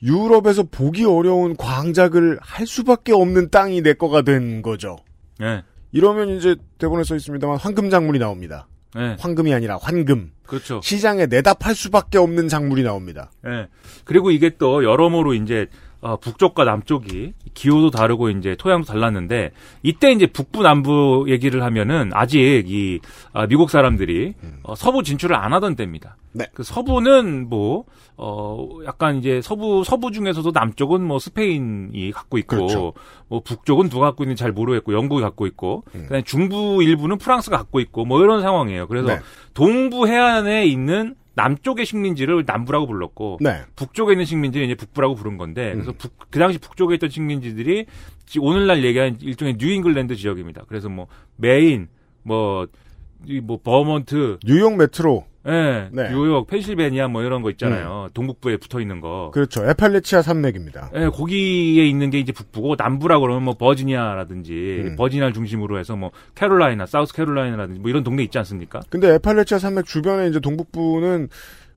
[0.02, 4.96] 유럽에서 보기 어려운 광작을 할 수밖에 없는 땅이 내 거가 된 거죠.
[5.40, 5.62] 예,
[5.92, 8.66] 이러면 이제 대본에 써 있습니다만 황금 작물이 나옵니다.
[8.96, 10.32] 예, 황금이 아니라 환금.
[10.46, 10.80] 그렇죠.
[10.82, 13.30] 시장에 내다 팔 수밖에 없는 작물이 나옵니다.
[13.46, 13.68] 예.
[14.04, 15.66] 그리고 이게 또 여러모로 이제
[16.00, 19.50] 어, 북쪽과 남쪽이 기후도 다르고 이제 토양도 달랐는데
[19.82, 23.00] 이때 이제 북부 남부 얘기를 하면은 아직 이
[23.32, 26.16] 아, 미국 사람들이 어, 서부 진출을 안 하던 때입니다.
[26.32, 26.46] 네.
[26.54, 27.84] 그 서부는 뭐
[28.16, 32.92] 어, 약간 이제 서부 서부 중에서도 남쪽은 뭐 스페인이 갖고 있고 그렇죠.
[33.26, 36.02] 뭐 북쪽은 누가 갖고 있는지 잘 모르겠고 영국이 갖고 있고 음.
[36.02, 38.86] 그다음에 중부 일부는 프랑스가 갖고 있고 뭐 이런 상황이에요.
[38.86, 39.18] 그래서 네.
[39.54, 43.62] 동부 해안에 있는 남쪽의 식민지를 남부라고 불렀고 네.
[43.76, 45.74] 북쪽에 있는 식민지는 이제 북부라고 부른 건데 음.
[45.74, 47.86] 그래서 북, 그 당시 북쪽에 있던 식민지들이
[48.26, 50.64] 지- 오늘날 얘기하는 일종의 뉴잉글랜드 지역입니다.
[50.68, 51.86] 그래서 뭐 메인
[52.24, 55.24] 뭐이뭐 버먼트, 뉴욕 메트로.
[55.46, 56.10] 예, 네.
[56.10, 58.08] 뉴욕, 펜실베니아 뭐 이런 거 있잖아요.
[58.12, 59.30] 동북부에 붙어 있는 거.
[59.32, 59.64] 그렇죠.
[59.64, 60.90] 애팔래치아 산맥입니다.
[60.94, 64.96] 예, 거기에 있는 게 이제 북부고 남부라고 그러면 뭐 버지니아라든지 음.
[64.96, 68.80] 버지니아를 중심으로 해서 뭐 캐롤라이나, 사우스 캐롤라이나라든지 뭐 이런 동네 있지 않습니까?
[68.90, 71.28] 근데 애팔래치아 산맥 주변에 이제 동북부는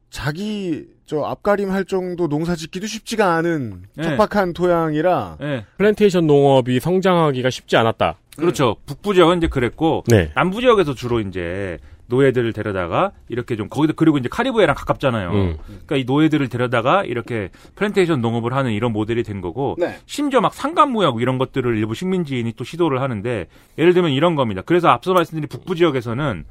[0.09, 4.03] 자기 저 앞가림 할 정도 농사 짓기도 쉽지가 않은 네.
[4.03, 5.65] 척박한 토양이라 예.
[5.77, 8.17] 플랜테이션 농업이 성장하기가 쉽지 않았다.
[8.37, 8.77] 그렇죠.
[8.85, 10.31] 북부 지역은 이제 그랬고 네.
[10.35, 11.77] 남부 지역에서 주로 이제
[12.11, 15.31] 노예들을 데려다가 이렇게 좀 거기다 그리고 이제 카리브해랑 가깝잖아요.
[15.31, 15.57] 음.
[15.67, 19.97] 그러니까 이 노예들을 데려다가 이렇게 플랜테이션 농업을 하는 이런 모델이 된 거고 네.
[20.05, 23.47] 심지어 막 삼각무역 이런 것들을 일부 식민지인이 또 시도를 하는데
[23.77, 24.61] 예를 들면 이런 겁니다.
[24.65, 26.43] 그래서 앞서 말씀드린 북부 지역에서는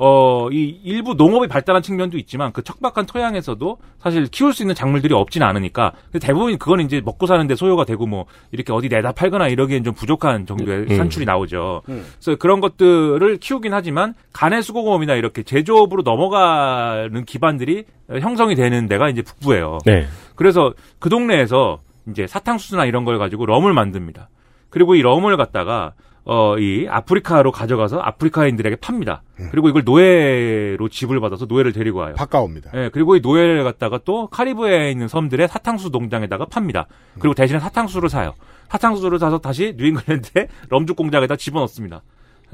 [0.00, 5.12] 어, 이 일부 농업이 발달한 측면도 있지만 그 척박한 토양에서도 사실 키울 수 있는 작물들이
[5.12, 9.82] 없지는 않으니까 대부분 그건 이제 먹고 사는데 소요가 되고 뭐 이렇게 어디 내다 팔거나 이러기엔
[9.82, 10.96] 좀 부족한 정도의 음.
[10.96, 11.82] 산출이 나오죠.
[11.88, 12.06] 음.
[12.20, 17.84] 그래서 그런 것들을 키우긴 하지만 간의 수공업이나 이렇게 제조업으로 넘어가는 기반들이
[18.20, 19.78] 형성이 되는 데가 이제 북부예요.
[19.84, 20.06] 네.
[20.36, 24.28] 그래서 그 동네에서 이제 사탕수수나 이런 걸 가지고 럼을 만듭니다.
[24.70, 25.94] 그리고 이 럼을 갖다가
[26.30, 29.22] 어, 이 아프리카로 가져가서 아프리카인들에게 팝니다.
[29.40, 29.48] 음.
[29.50, 32.14] 그리고 이걸 노예로 집을 받아서 노예를 데리고 와요.
[32.18, 32.70] 바꿔옵니다.
[32.74, 36.86] 예, 그리고 이 노예를 갖다가 또 카리브해에 있는 섬들의 사탕수 농장에다가 팝니다.
[37.18, 38.34] 그리고 대신에 사탕수를 사요.
[38.68, 42.02] 사탕수를 사서 다시 뉴잉글랜드의 럼죽 공장에다 집어넣습니다.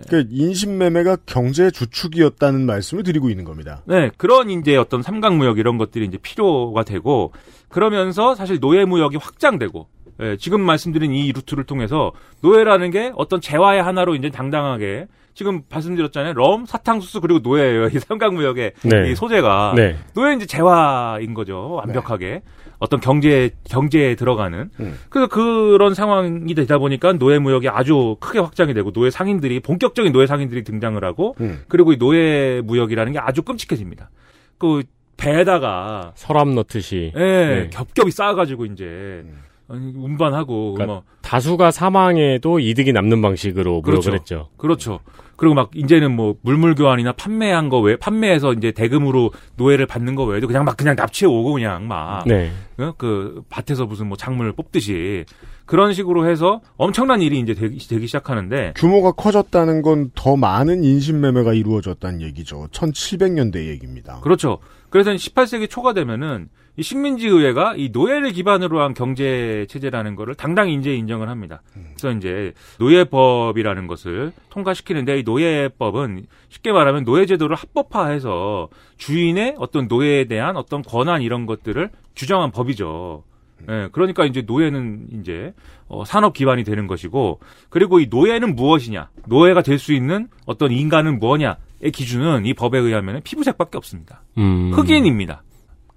[0.08, 3.82] 그 인신매매가 경제 주축이었다는 말씀을 드리고 있는 겁니다.
[3.86, 7.32] 네, 그런 이제 어떤 삼각무역 이런 것들이 이제 필요가 되고
[7.68, 9.88] 그러면서 사실 노예무역이 확장되고
[10.20, 12.12] 예, 지금 말씀드린 이 루트를 통해서
[12.42, 16.34] 노예라는 게 어떤 재화의 하나로 이제 당당하게 지금 말씀드렸잖아요.
[16.34, 17.88] 럼, 사탕수수 그리고 노예예요.
[17.92, 19.10] 이 삼각무역의 네.
[19.10, 19.96] 이 소재가 네.
[20.14, 21.72] 노예 이제 재화인 거죠.
[21.72, 22.42] 완벽하게
[22.78, 24.98] 어떤 경제 경제에 들어가는 음.
[25.08, 30.26] 그래서 그런 상황이 되다 보니까 노예 무역이 아주 크게 확장이 되고 노예 상인들이 본격적인 노예
[30.26, 31.62] 상인들이 등장을 하고 음.
[31.68, 34.10] 그리고 이 노예 무역이라는 게 아주 끔찍해집니다.
[34.58, 34.82] 그
[35.16, 37.70] 배에다가 서랍 넣듯이 예, 네.
[37.70, 39.32] 겹겹이 쌓아가지고 이제 아니,
[39.68, 44.12] 운반하고 그러니까 뭐 다수가 사망해도 이득이 남는 방식으로 그렇죠.
[44.12, 44.48] 했죠.
[44.56, 45.00] 그렇죠.
[45.36, 50.24] 그리고 막 이제는 뭐 물물 교환이나 판매한 거 외 판매해서 이제 대금으로 노예를 받는 거
[50.24, 52.52] 외에도 그냥 막 그냥 납치해 오고 그냥 막 네.
[52.78, 52.92] 어?
[52.96, 55.24] 그 밭에서 무슨 뭐 작물을 뽑듯이
[55.66, 61.54] 그런 식으로 해서 엄청난 일이 이제 되기, 되기 시작하는데 규모가 커졌다는 건 더 많은 인신매매가
[61.54, 62.68] 이루어졌다는 얘기죠.
[62.70, 64.20] 1700년대 얘기입니다.
[64.20, 64.58] 그렇죠.
[64.90, 70.74] 그래서 18세기 초가 되면은 이 식민지 의회가 이 노예를 기반으로 한 경제 체제라는 거를 당당히
[70.74, 71.62] 이제 인정을 합니다.
[71.96, 80.24] 그래서 이제 노예법이라는 것을 통과시키는데 이 노예법은 쉽게 말하면 노예 제도를 합법화해서 주인의 어떤 노예에
[80.24, 83.22] 대한 어떤 권한 이런 것들을 규정한 법이죠.
[83.70, 85.54] 예, 그러니까 이제 노예는 이제
[85.86, 91.18] 어, 산업 기반이 되는 것이고 그리고 이 노예는 무엇이냐, 노예가 될 수 있는 어떤 인간은
[91.18, 94.22] 뭐냐 의 기준은 이 법에 의하면 피부색밖에 없습니다.
[94.38, 94.72] 음.
[94.72, 95.42] 흑인입니다.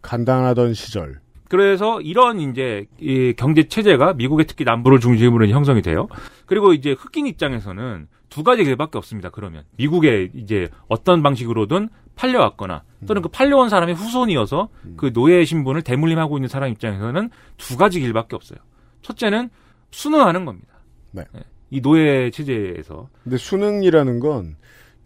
[0.02, 1.20] 간단하던 시절.
[1.50, 6.08] 그래서 이런 이제 이 경제 체제가 미국의 특히 남부를 중심으로 형성이 돼요.
[6.46, 9.30] 그리고 이제 흑인 입장에서는 두 가지 길밖에 없습니다.
[9.30, 16.38] 그러면 미국에 이제 어떤 방식으로든 팔려왔거나 또는 그 팔려온 사람의 후손이어서 그 노예 신분을 대물림하고
[16.38, 18.60] 있는 사람 입장에서는 두 가지 길밖에 없어요.
[19.04, 19.50] 첫째는
[19.92, 20.80] 순응하는 겁니다.
[21.12, 21.24] 네.
[21.36, 24.58] 예, 이 노예 체제에서 근데 수능이라는 건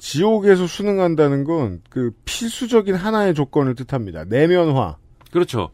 [0.01, 4.23] 지옥에서 수능한다는 건 그 필수적인 하나의 조건을 뜻합니다.
[4.25, 4.97] 내면화.
[5.31, 5.69] 그렇죠.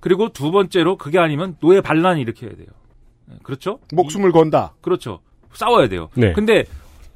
[0.00, 2.66] 그리고 두 번째로 그게 아니면 노예 반란을 일으켜야 돼요.
[3.32, 3.78] 예, 그렇죠?
[3.94, 4.74] 목숨을 건다.
[4.82, 5.20] 그렇죠.
[5.54, 6.08] 싸워야 돼요.
[6.14, 6.32] 네.
[6.34, 6.64] 근데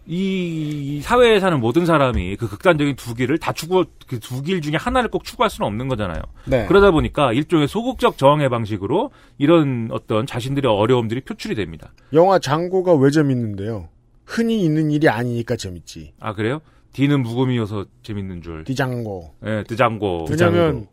[0.06, 5.10] 이 사회에 사는 모든 사람이 그 극단적인 두 길을 다 추구 그두 길 중에 하나를
[5.10, 6.22] 꼭 추구할 수는 없는 거잖아요.
[6.46, 6.66] 네.
[6.66, 11.92] 그러다 보니까 일종의 소극적 저항의 방식으로 이런 어떤 자신들의 어려움들이 표출이 됩니다.
[12.14, 13.88] 영화 장고가 왜 재밌는데요?
[14.24, 16.14] 흔히 있는 일이 아니니까 재밌지.
[16.20, 16.60] 아 그래요?
[16.92, 18.64] D는 묵음이어서 재밌는 줄.
[18.64, 19.34] 디장고.
[19.44, 20.26] 예, 드장고.
[20.30, 20.86] 왜냐면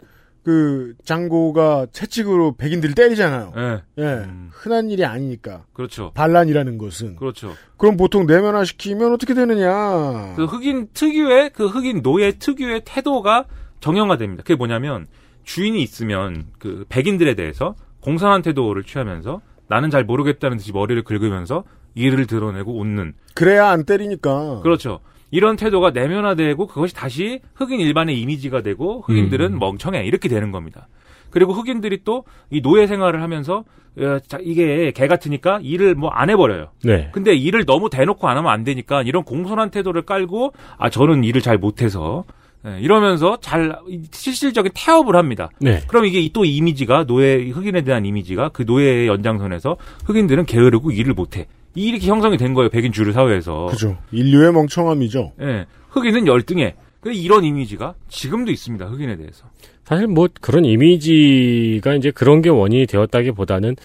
[0.44, 3.54] 그 장고가 채찍으로 백인들을 때리잖아요.
[3.56, 4.04] 예, 예.
[4.04, 4.50] 음.
[4.52, 5.66] 흔한 일이 아니니까.
[5.74, 6.12] 그렇죠.
[6.16, 7.16] 반란이라는 것은.
[7.18, 7.54] 그렇죠.
[7.78, 10.34] 그럼 보통 내면화 시키면 어떻게 되느냐?
[10.36, 13.46] 그 흑인 특유의 그 흑인 노예 특유의 태도가
[13.80, 14.44] 정형화됩니다.
[14.44, 15.06] 그게 뭐냐면
[15.44, 21.64] 주인이 있으면 그 백인들에 대해서 공산한 태도를 취하면서 나는 잘 모르겠다는 듯이 머리를 긁으면서
[21.96, 24.62] 이를 드러내고 웃는 그래야 안 때리니까.
[24.62, 25.00] 그렇죠.
[25.32, 29.60] 이런 태도가 내면화되고 그것이 다시 흑인 일반의 이미지가 되고 흑인들은 음.
[29.60, 30.88] 멍청해 이렇게 되는 겁니다.
[31.30, 33.64] 그리고 흑인들이 또 이 노예 생활을 하면서
[33.98, 36.68] 어, 자, 이게 개 같으니까 일을 뭐 안 해버려요.
[36.84, 37.10] 네.
[37.14, 41.42] 근데 일을 너무 대놓고 안 하면 안 되니까 이런 공손한 태도를 깔고 아 저는 일을
[41.42, 42.26] 잘 못해서
[42.66, 45.50] 예, 이러면서 잘 이- 실질적인 태업을 합니다.
[45.60, 45.82] 네.
[45.88, 51.48] 그럼 이게 또 이미지가 노예 흑인에 대한 이미지가 그 노예의 연장선에서 흑인들은 게으르고 일을 못해
[51.76, 53.68] 이렇게 형성이 된 거예요 백인 주류 사회에서.
[53.68, 53.98] 그죠.
[54.12, 55.34] 인류의 멍청함이죠.
[55.42, 56.76] 예, 흑인은 열등해.
[57.02, 59.46] 그 이런 이미지가 지금도 있습니다 흑인에 대해서.
[59.84, 63.76] 사실 뭐 그런 이미지가 이제 그런 게 원인이 되었다기보다는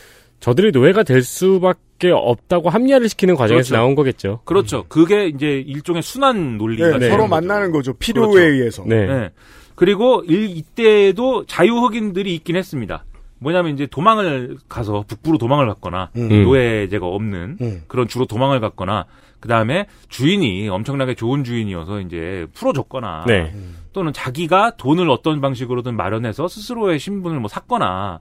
[0.41, 3.75] 저들이 노예가 될 수밖에 없다고 합리화를 시키는 과정에서 그렇죠.
[3.75, 4.41] 나온 거겠죠.
[4.45, 4.85] 그렇죠.
[4.89, 7.31] 그게 이제 일종의 순환 논리가 네, 되는 서로 거죠.
[7.31, 7.95] 만나는 거죠.
[7.95, 8.49] 필요에 그렇죠.
[8.53, 8.85] 의해서.
[8.87, 9.07] 네.
[9.07, 9.31] 네.
[9.75, 13.05] 그리고 일, 이때도 자유 흑인들이 있긴 했습니다.
[13.47, 16.29] 뭐냐면 이제 도망을 가서 북부로 도망을 갔거나 음.
[16.33, 16.43] 음.
[16.43, 17.83] 노예제가 없는 음.
[17.87, 19.07] 그런 주로 도망을 갔거나
[19.39, 23.55] 그 다음에 주인이 엄청나게 좋은 주인이어서 이제 풀어줬거나 네.
[23.93, 28.19] 또는 자기가 돈을 어떤 방식으로든 마련해서 스스로의 신분을 뭐 샀거나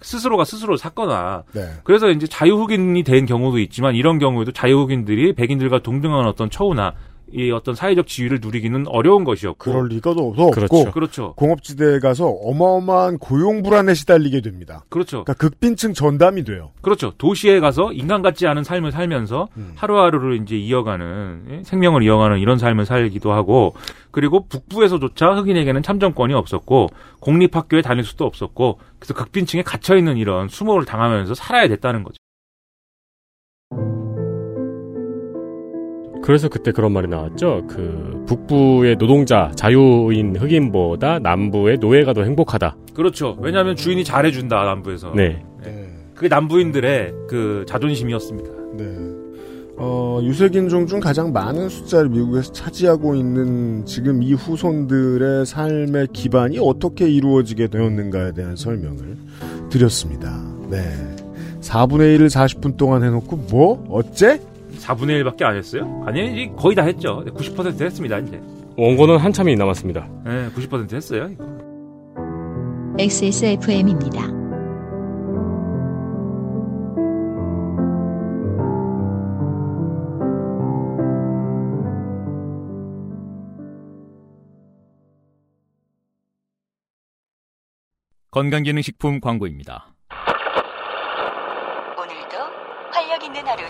[0.00, 1.72] 스스로가 스스로를 샀거나 네.
[1.82, 6.94] 그래서 이제 자유흑인이 된 경우도 있지만 이런 경우에도 자유흑인들이 백인들과 동등한 어떤 처우나
[7.32, 10.50] 이 어떤 사회적 지위를 누리기는 어려운 것이었고 그럴 리가도 없고.
[10.50, 10.90] 그렇죠.
[10.92, 11.32] 그렇죠.
[11.34, 14.84] 공업지대에 가서 어마어마한 고용 불안에 시달리게 됩니다.
[14.88, 15.24] 그렇죠.
[15.24, 16.70] 그러니까 극빈층 전담이 돼요.
[16.80, 17.12] 그렇죠.
[17.18, 19.72] 도시에 가서 인간 같지 않은 삶을 살면서 음.
[19.76, 21.62] 하루하루를 이제 이어가는 예?
[21.64, 23.74] 생명을 이어가는 이런 삶을 살기도 하고
[24.10, 26.88] 그리고 북부에서조차 흑인에게는 참정권이 없었고
[27.20, 32.16] 공립학교에 다닐 수도 없었고 그래서 극빈층에 갇혀 있는 이런 수모를 당하면서 살아야 됐다는 거죠.
[36.28, 37.64] 그래서 그때 그런 말이 나왔죠.
[37.66, 42.76] 그 북부의 노동자 자유인 흑인보다 남부의 노예가 더 행복하다.
[42.92, 43.38] 그렇죠.
[43.40, 45.14] 왜냐하면 주인이 잘해준다 남부에서.
[45.14, 45.42] 네.
[46.14, 48.50] 그게 남부인들의 그 자존심이었습니다.
[48.76, 48.84] 네.
[49.78, 57.08] 어, 유색인종 중 가장 많은 숫자를 미국에서 차지하고 있는 지금 이 후손들의 삶의 기반이 어떻게
[57.08, 59.16] 이루어지게 되었는가에 대한 설명을
[59.70, 60.44] 드렸습니다.
[60.68, 60.78] 네.
[61.62, 63.82] 4분의 1을 40분 동안 해놓고 뭐?
[63.88, 64.42] 어째?
[64.78, 66.02] 4분의 1밖에 안 했어요?
[66.06, 67.24] 아니, 거의 다 했죠.
[67.26, 68.40] 90% 했습니다, 이제.
[68.76, 70.08] 원고는 한참이 남았습니다.
[70.24, 71.28] 네, 90% 했어요.
[71.30, 71.44] 이거.
[72.98, 74.38] XSFM입니다.
[88.30, 89.94] 건강기능식품 광고입니다.
[91.96, 92.36] 오늘도
[92.92, 93.24] 활력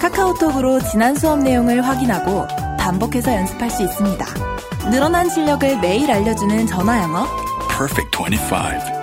[0.00, 2.46] 카카오톡으로 지난 수업 내용을 확인하고
[2.78, 4.24] 반복해서 연습할 수 있습니다.
[4.90, 7.26] 늘어난 실력을 매일 알려주는 전화 영어.
[7.68, 9.00] Perfect 25.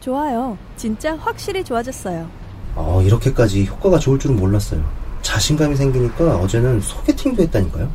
[0.00, 0.58] 좋아요.
[0.76, 2.28] 진짜 확실히 좋아졌어요.
[2.74, 4.84] 어, 이렇게까지 효과가 좋을 줄은 몰랐어요.
[5.22, 7.88] 자신감이 생기니까 어제는 소개팅도 했다니까요.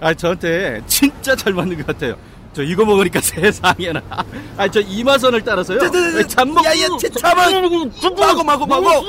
[0.00, 2.16] 아, 저한테 진짜 잘 맞는 것 같아요.
[2.56, 4.02] 저 이거 먹으니까 세상에나.
[4.56, 5.78] 아, 저 이마선을 따라서요.
[6.26, 6.64] 잠먹.
[6.64, 6.86] 야야,
[7.20, 7.52] 잠만.
[8.18, 9.04] 마고 마고 마고.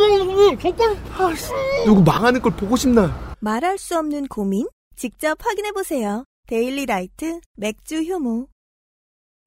[1.85, 3.35] 누구 망하는 걸 보고 싶나?
[3.39, 4.67] 말할 수 없는 고민?
[4.97, 6.25] 직접 확인해 보세요.
[6.47, 8.47] 데일리 라이트 맥주 효모.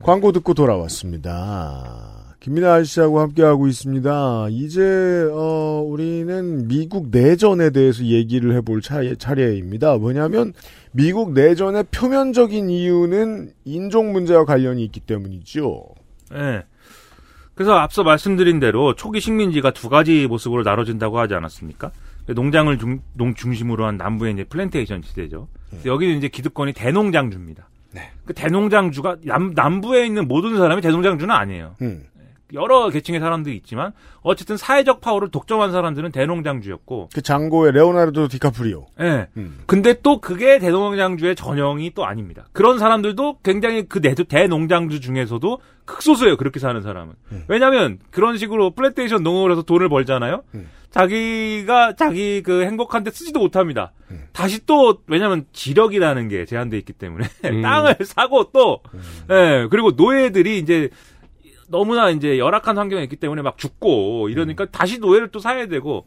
[0.02, 2.20] 광고 듣고 돌아왔습니다.
[2.40, 4.46] 김민아 아저씨하고 함께하고 있습니다.
[4.50, 9.98] 이제 어, 우리는 미국 내전에 대해서 얘기를 해볼 차례, 차례입니다.
[9.98, 10.54] 뭐냐면
[10.92, 15.84] 미국 내전의 표면적인 이유는 인종 문제와 관련이 있기 때문이죠.
[16.32, 16.64] 네.
[17.54, 21.90] 그래서 앞서 말씀드린 대로 초기 식민지가 두 가지 모습으로 나눠진다고 하지 않았습니까?
[22.26, 25.48] 농장을 중, 농 중심으로 한 남부의 이제 플랜테이션 시대죠.
[25.84, 27.68] 여기는 이제 기득권이 대농장주입니다.
[28.24, 31.74] 그 대농장주가 남, 남부에 있는 모든 사람이 대농장주는 아니에요.
[31.82, 32.04] 음.
[32.54, 33.92] 여러 계층의 사람들이 있지만
[34.22, 38.86] 어쨌든 사회적 파워를 독점한 사람들은 대농장주였고 그 장고의 레오나르도 디카프리오.
[39.00, 39.28] 예.
[39.36, 39.60] 음.
[39.66, 42.46] 근데 또 그게 대농장주의 전형이 또 아닙니다.
[42.52, 46.36] 그런 사람들도 굉장히 그 대, 대농장주 중에서도 극소수예요.
[46.36, 47.14] 그렇게 사는 사람은.
[47.32, 47.44] 음.
[47.48, 50.42] 왜냐하면 그런 식으로 플랜테이션 농업을 해서 돈을 벌잖아요.
[50.54, 50.68] 음.
[50.90, 53.92] 자기가 자기 그 행복한데 쓰지도 못합니다.
[54.10, 54.24] 음.
[54.32, 57.62] 다시 또 왜냐하면 지력이라는 게 제한돼 있기 때문에 음.
[57.62, 59.00] 땅을 사고 또 음.
[59.30, 60.90] 예, 그리고 노예들이 이제
[61.70, 66.04] 너무나 이제 열악한 환경에 있기 때문에 막 죽고 이러니까 다시 노예를 또 사야 되고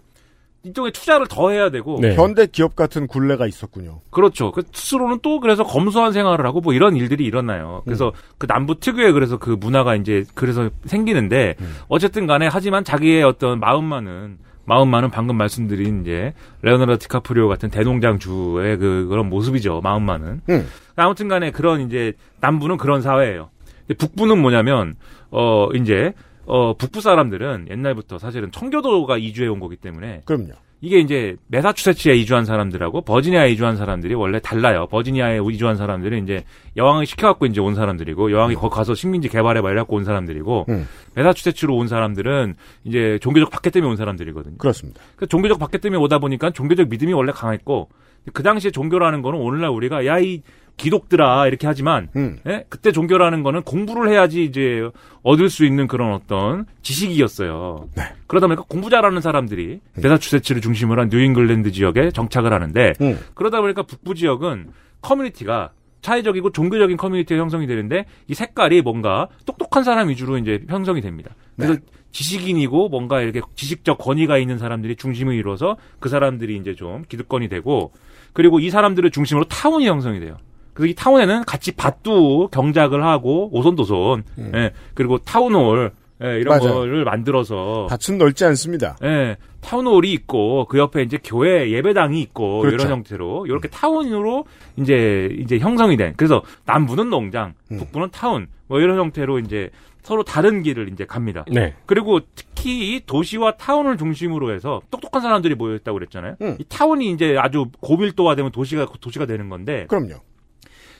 [0.64, 2.16] 이쪽에 투자를 더 해야 되고 네.
[2.16, 4.00] 현대 기업 같은 굴레가 있었군요.
[4.12, 4.52] 그렇죠.
[4.52, 7.82] 그 스스로는 또 그래서 검소한 생활을 하고 뭐 이런 일들이 일어나요.
[7.84, 11.56] 그래서 그 남부 특유의 그래서 그 문화가 이제 그래서 생기는데
[11.90, 19.08] 어쨌든 간에 하지만 자기의 어떤 마음만은 마음만은 방금 말씀드린 이제 레오나르도 디카프리오 같은 대농장주의 그
[19.10, 19.82] 그런 모습이죠.
[19.82, 20.42] 마음만은.
[20.50, 20.68] 음.
[20.96, 23.50] 아무튼 간에 그런 이제 남부는 그런 사회예요.
[23.98, 24.96] 북부는 뭐냐면
[25.34, 26.14] 어 이제
[26.46, 30.54] 어 북부 사람들은 옛날부터 사실은 청교도가 이주해 온 거기 때문에 그럼요.
[30.84, 34.86] 이게 이제 메사추세츠에 이주한 사람들하고 버지니아에 이주한 사람들이 원래 달라요.
[34.88, 36.44] 버지니아에 이주한 사람들은 이제
[36.76, 40.86] 여왕을 시켜갖고 이제 온 사람들이고 여왕이 거기 가서 식민지 개발해봐 이래갖고 온 사람들이고 음.
[41.16, 44.58] 메사추세츠로 온 사람들은 이제 종교적 박해 때문에 온 사람들이거든요.
[44.58, 45.02] 그렇습니다.
[45.16, 47.88] 그 종교적 박해 때문에 오다 보니까 종교적 믿음이 원래 강했고
[48.34, 50.42] 그 당시에 종교라는 거는 오늘날 우리가 야 이
[50.78, 52.40] 기독들아 이렇게 하지만 음.
[52.48, 52.66] 예?
[52.70, 54.90] 그때 종교라는 거는 공부를 해야지 이제
[55.22, 57.90] 얻을 수 있는 그런 어떤 지식이었어요.
[57.96, 58.04] 네.
[58.28, 60.02] 그러다 보니까 공부 잘하는 사람들이 음.
[60.02, 63.20] 메사추세츠를 중심으로 한 뉴잉글랜드 지역에 정착을 하는데 음.
[63.34, 64.72] 그러다 보니까 북부 지역은
[65.02, 65.72] 커뮤니티가
[66.02, 71.34] 자치적이고 종교적인 커뮤니티가 형성이 되는데 이 색깔이 뭔가 똑똑한 사람 위주로 이제 형성이 됩니다.
[71.56, 71.80] 그래서
[72.12, 77.92] 지식인이고 뭔가 이렇게 지식적 권위가 있는 사람들이 중심을 이루어서 그 사람들이 이제 좀 기득권이 되고
[78.34, 80.38] 그리고 이 사람들을 중심으로 타운이 형성이 돼요.
[80.74, 84.24] 그래서 이 타운에는 같이 밭도 경작을 하고 오손도손
[84.56, 85.92] 예, 그리고 타운홀
[86.24, 86.76] 예, 이런 맞아요.
[86.76, 88.96] 거를 만들어서 밭은 넓지 않습니다.
[89.04, 92.76] 예, 타운홀이 있고 그 옆에 이제 교회 예배당이 있고 그렇죠.
[92.76, 94.46] 이런 형태로 이렇게 타운으로
[94.78, 97.78] 이제 이제 형성이 된 그래서 남부는 농장, 음.
[97.78, 99.70] 북부는 타운 뭐 이런 형태로 이제
[100.04, 101.46] 서로 다른 길을 이제 갑니다.
[101.50, 101.74] 네.
[101.86, 106.36] 그리고 특히 이 도시와 타운을 중심으로 해서 똑똑한 사람들이 모여 있다고 그랬잖아요.
[106.42, 106.58] 음.
[106.60, 110.16] 이 타운이 이제 아주 고밀도화되면 도시가 도시가 되는 건데 그럼요.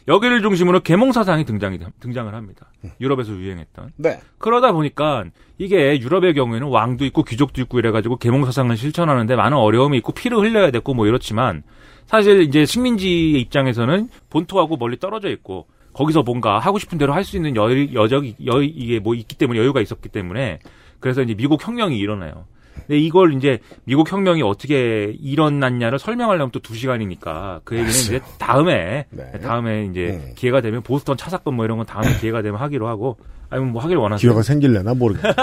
[0.08, 2.68] 여기를 중심으로 계몽 사상이 등장이 등장을 합니다.
[2.84, 2.92] 음.
[3.00, 3.92] 유럽에서 유행했던.
[3.98, 4.20] 네.
[4.38, 5.24] 그러다 보니까
[5.58, 10.40] 이게 유럽의 경우에는 왕도 있고 귀족도 있고 이래가지고 계몽 사상을 실천하는데 많은 어려움이 있고 피를
[10.40, 11.64] 흘려야 됐고 뭐 이렇지만
[12.06, 17.38] 사실 이제 식민지의 입장에서는 본토하고 멀리 떨어져 있고 거기서 뭔가 하고 싶은 대로 할 수
[17.38, 20.60] 있는 여, 여적이 여 이게 뭐 있기 때문에 여유가 있었기 때문에
[21.00, 22.46] 그래서 이제 미국 혁명이 일어나요.
[22.76, 29.06] 근데 이걸 이제 미국 혁명이 어떻게 일어났냐를 설명하려면 또 두 시간이니까 그 얘기는 이제 다음에
[29.42, 33.18] 다음에 이제 기회가 되면 보스턴 차 사건 뭐 이런 건 다음에 기회가 되면 하기로 하고
[33.50, 34.30] 아니면 뭐 하기를 원하세요.
[34.32, 35.34] 기회가 생길래나 모르겠네.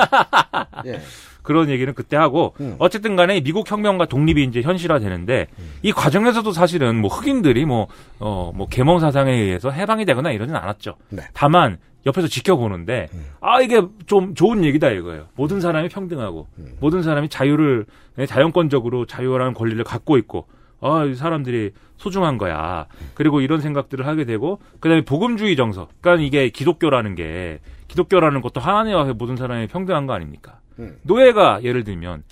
[0.86, 1.00] 예.
[1.42, 5.46] 그런 얘기는 그때 하고 어쨌든 간에 미국 혁명과 독립이 이제 현실화되는데
[5.82, 10.96] 이 과정에서도 사실은 뭐 흑인들이 뭐어뭐 계몽 사상에 의해서 해방이 되거나 이러진 않았죠.
[11.32, 13.08] 다만 옆에서 지켜보는데
[13.40, 15.26] 아 이게 좀 좋은 얘기다 이거예요.
[15.36, 16.46] 모든 사람이 평등하고
[16.80, 17.86] 모든 사람이 자유를
[18.16, 20.46] 네, 자연권적으로 자유라는 권리를 갖고 있고
[20.82, 22.86] 아, 이 사람들이 소중한 거야.
[23.12, 25.88] 그리고 이런 생각들을 하게 되고, 그 다음에 복음주의 정서.
[26.00, 30.60] 그러니까 이게 기독교라는 게, 기독교라는 것도 하나님과 모든 사람이 평등한 거 아닙니까?
[31.02, 32.22] 노예가 예를 들면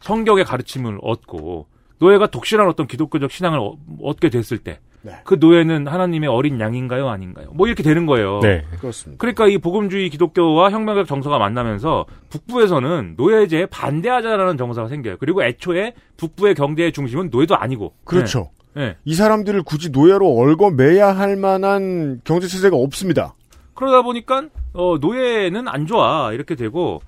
[0.00, 1.66] 성경의 가르침을 얻고,
[1.98, 4.80] 노예가 독실한 어떤 기독교적 신앙을 어- 얻게 됐을 때,
[5.24, 7.08] 그 노예는 하나님의 어린 양인가요?
[7.08, 7.48] 아닌가요?
[7.52, 8.40] 뭐 이렇게 되는 거예요.
[8.40, 8.64] 네.
[8.80, 9.20] 그렇습니다.
[9.20, 15.16] 그러니까 이 복음주의 기독교와 혁명적 정서가 만나면서 북부에서는 노예제에 반대하자라는 정서가 생겨요.
[15.18, 17.94] 그리고 애초에 북부의 경제의 중심은 노예도 아니고.
[18.04, 18.50] 그렇죠.
[18.74, 18.86] 네.
[18.86, 18.96] 네.
[19.04, 23.34] 이 사람들을 굳이 노예로 얽어매야 할 만한 경제 체제가 없습니다.
[23.74, 27.00] 그러다 보니까 어 노예는 안 좋아 이렇게 되고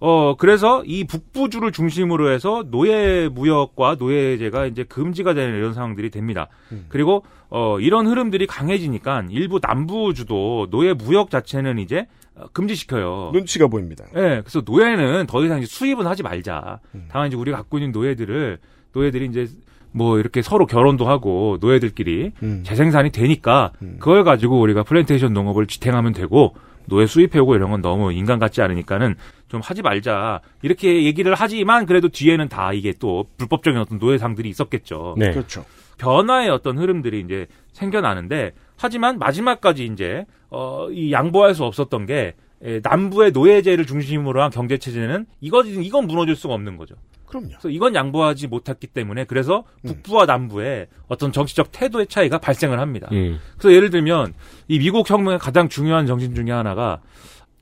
[0.00, 6.48] 어 그래서 이 북부주를 중심으로 해서 노예 무역과 노예제가 이제 금지가 되는 이런 상황들이 됩니다.
[6.88, 13.30] 그리고 어 이런 흐름들이 강해지니까 일부 남부주도 노예 무역 자체는 이제 어, 금지시켜요.
[13.34, 14.04] 눈치가 보입니다.
[14.16, 16.80] 예, 그래서 노예는 더 이상 이제 수입은 하지 말자.
[17.10, 18.58] 다만 이제 우리가 갖고 있는 노예들을
[18.94, 19.48] 노예들이 이제
[19.92, 22.32] 뭐 이렇게 서로 결혼도 하고 노예들끼리
[22.62, 26.54] 재생산이 되니까 그걸 가지고 우리가 플랜테이션 농업을 지탱하면 되고
[26.86, 29.14] 노예 수입해오고 이런 건 너무 인간 같지 않으니까는
[29.48, 35.14] 좀 하지 말자 이렇게 얘기를 하지만 그래도 뒤에는 다 이게 또 불법적인 어떤 노예상들이 있었겠죠.
[35.18, 35.30] 네.
[35.30, 35.64] 그렇죠.
[35.98, 42.34] 변화의 어떤 흐름들이 이제 생겨나는데 하지만 마지막까지 이제 어 이 양보할 수 없었던 게 에,
[42.82, 46.94] 남부의 노예제를 중심으로 한 경제 체제는 이건 이건 무너질 수가 없는 거죠.
[47.26, 47.48] 그럼요.
[47.50, 53.08] 그래서 이건 양보하지 못했기 때문에 그래서 북부와 남부의 어떤 정치적 태도의 차이가 발생을 합니다.
[53.12, 53.38] 음.
[53.56, 54.34] 그래서 예를 들면
[54.68, 57.00] 이 미국 혁명의 가장 중요한 정신 중에 하나가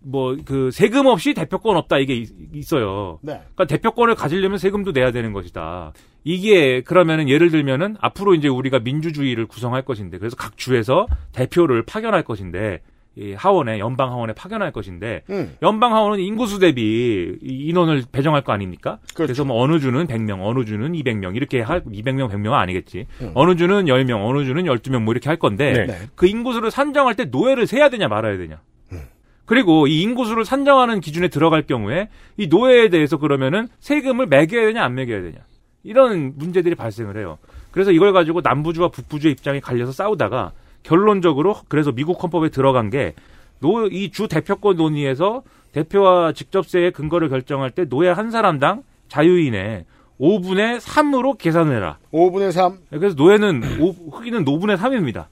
[0.00, 3.18] 뭐 그 세금 없이 대표권 없다 이게 있- 있어요.
[3.20, 3.32] 네.
[3.54, 5.92] 그러니까 대표권을 가지려면 세금도 내야 되는 것이다.
[6.24, 12.22] 이게 그러면은 예를 들면은 앞으로 이제 우리가 민주주의를 구성할 것인데 그래서 각 주에서 대표를 파견할
[12.22, 12.80] 것인데
[13.18, 15.56] 이 하원에 연방 하원에 파견할 것인데 음.
[15.60, 18.98] 연방 하원은 인구수 대비 이 인원을 배정할 거 아닙니까?
[19.14, 19.32] 그렇죠.
[19.34, 23.06] 그래서뭐 어느 주는 100명, 어느 주는 200명 이렇게 할 200명, 100명은 아니겠지.
[23.20, 23.32] 음.
[23.34, 25.86] 어느 주는 10명, 어느 주는 12명 뭐 이렇게 할 건데 네.
[25.86, 25.98] 네.
[26.14, 28.60] 그 인구수를 산정할 때 노예를 세야 되냐 말아야 되냐.
[28.92, 29.00] 음.
[29.46, 34.94] 그리고 이 인구수를 산정하는 기준에 들어갈 경우에 이 노예에 대해서 그러면은 세금을 매겨야 되냐 안
[34.94, 35.38] 매겨야 되냐.
[35.82, 37.38] 이런 문제들이 발생을 해요.
[37.72, 40.52] 그래서 이걸 가지고 남부주와 북부주의 입장이 갈려서 싸우다가
[40.88, 43.14] 결론적으로 그래서 미국 헌법에 들어간 게
[43.60, 49.84] 노 이 주 대표권 논의에서 대표와 직접세의 근거를 결정할 때 노예 한 사람당 자유인의
[50.20, 51.98] 5분의 3으로 계산해라.
[52.12, 52.78] 5분의 3.
[52.90, 55.26] 그래서 노예는 오- 흑인은 5분의 3입니다.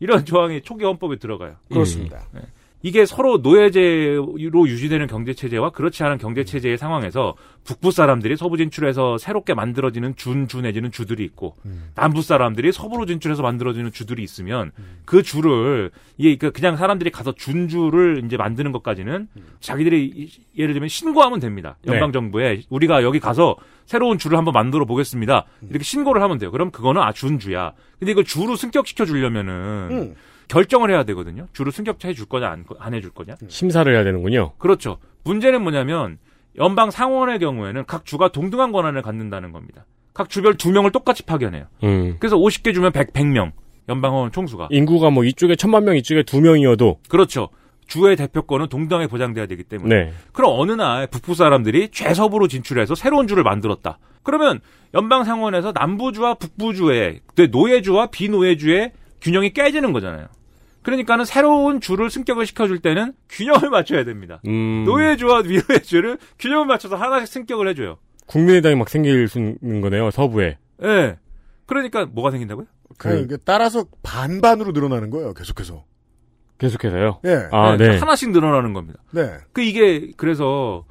[0.00, 1.54] 이런 조항이 초기 헌법에 들어가요.
[1.70, 2.20] 그렇습니다.
[2.36, 2.40] 예.
[2.84, 9.18] 이게 서로 노예제로 유지되는 경제 체제와 그렇지 않은 경제 체제의 상황에서 북부 사람들이 서부 진출해서
[9.18, 11.56] 새롭게 만들어지는 준주 내지는 주들이 있고
[11.94, 14.72] 남부 사람들이 서부로 진출해서 만들어지는 주들이 있으면
[15.04, 19.28] 그 주를 이게 그 그냥 사람들이 가서 준주를 이제 만드는 것까지는
[19.60, 21.76] 자기들이 이- 예를 들면 신고하면 됩니다.
[21.86, 23.54] 연방 정부에 우리가 여기 가서
[23.86, 25.44] 새로운 주를 한번 만들어 보겠습니다.
[25.70, 26.50] 이렇게 신고를 하면 돼요.
[26.50, 27.72] 그럼 그거는 아 준주야.
[27.98, 29.52] 근데 이걸 주로 승격시켜 주려면은
[29.90, 30.14] 음.
[30.48, 31.46] 결정을 해야 되거든요.
[31.52, 33.36] 주로 승격해 줄 거냐 안, 안 해줄 거냐.
[33.48, 34.52] 심사를 해야 되는군요.
[34.58, 34.98] 그렇죠.
[35.24, 36.18] 문제는 뭐냐면
[36.58, 39.86] 연방 상원의 경우에는 각 주가 동등한 권한을 갖는다는 겁니다.
[40.14, 41.66] 각 주별 두 명을 똑같이 파견해요.
[41.84, 42.16] 음.
[42.18, 43.52] 그래서 50개 주면 100, 100명
[43.88, 44.68] 연방하원 총수가.
[44.70, 47.48] 인구가 뭐 이쪽에 천만 명, 이쪽에 두 명이어도 그렇죠.
[47.86, 49.94] 주의 대표권은 동등하게 보장돼야 되기 때문에.
[49.94, 50.12] 네.
[50.32, 53.98] 그럼 어느 날 북부 사람들이 최서부로 진출해서 새로운 주를 만들었다.
[54.22, 54.60] 그러면
[54.94, 58.92] 연방 상원에서 남부주와 북부주의 그 노예주와 비노예주의
[59.22, 60.26] 균형이 깨지는 거잖아요.
[60.82, 64.40] 그러니까는 새로운 주를 승격을 시켜줄 때는 균형을 맞춰야 됩니다.
[64.46, 64.84] 음.
[64.84, 67.98] 노예 주와 비노예주를 균형을 맞춰서 하나씩 승격을 해줘요.
[68.26, 70.10] 국민의당이 막 생길 수 있는 거네요.
[70.10, 70.58] 서부에.
[70.82, 71.18] 예.
[71.66, 72.66] 그러니까 뭐가 생긴다고요?
[72.98, 75.34] 그 따라서 반반으로 늘어나는 거예요.
[75.34, 75.84] 계속해서.
[76.58, 77.20] 계속해서요.
[77.24, 77.48] 예.
[77.50, 77.96] 아, 네.
[77.98, 79.00] 하나씩 늘어나는 겁니다.
[79.12, 79.38] 네.
[79.52, 80.84] 그 이게 그래서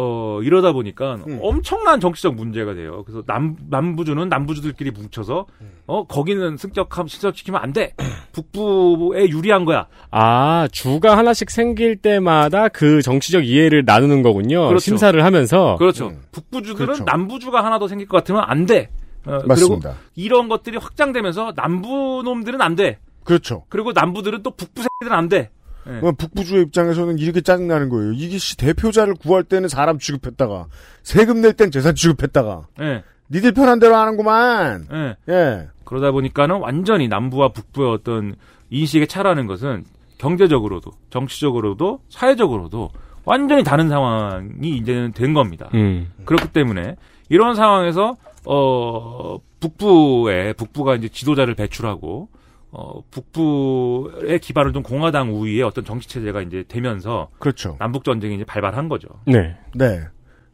[0.00, 1.40] 어 이러다 보니까 음.
[1.42, 3.02] 엄청난 정치적 문제가 돼요.
[3.04, 5.70] 그래서 남 남부주는 남부주들끼리 뭉쳐서 음.
[5.86, 7.94] 어 거기는 승격함 신설시키면 안 돼.
[8.30, 9.88] 북부에 유리한 거야.
[10.12, 14.68] 아, 주가 하나씩 생길 때마다 그 정치적 이해를 나누는 거군요.
[14.68, 14.78] 그렇죠.
[14.78, 15.74] 심사를 하면서.
[15.78, 16.12] 그렇죠.
[16.30, 17.02] 북부주들은 그렇죠.
[17.04, 18.90] 남부주가 하나 더 생길 것 같으면 안 돼.
[19.26, 19.90] 어, 맞습니다.
[19.90, 22.98] 그리고 이런 것들이 확장되면서 남부 놈들은 안 돼.
[23.24, 23.64] 그렇죠.
[23.68, 25.50] 그리고 남부들은 또 북부 새끼들은 안 돼.
[25.88, 26.00] 예.
[26.00, 28.12] 그럼 북부주의 입장에서는 이렇게 짜증나는 거예요.
[28.12, 30.66] 이게 씨 대표자를 구할 때는 사람 취급했다가
[31.02, 33.02] 세금 낼 땐 재산 취급했다가 예.
[33.30, 34.86] 니들 편한 대로 하는구만.
[34.92, 35.16] 예.
[35.32, 35.68] 예.
[35.84, 38.36] 그러다 보니까는 완전히 남부와 북부의 어떤
[38.70, 39.84] 인식의 차라는 것은
[40.18, 42.90] 경제적으로도 정치적으로도 사회적으로도
[43.24, 45.68] 완전히 다른 상황이 이제는 된 겁니다.
[45.74, 46.10] 음.
[46.24, 46.96] 그렇기 때문에
[47.28, 48.16] 이런 상황에서
[48.46, 52.28] 어 북부에 북부가 이제 지도자를 배출하고
[52.70, 57.76] 어 북부의 기반을 둔 공화당 우위의 어떤 정치 체제가 이제 되면서 그렇죠.
[57.78, 59.08] 남북 전쟁이 이제 발발한 거죠.
[59.26, 59.56] 네.
[59.74, 60.02] 네.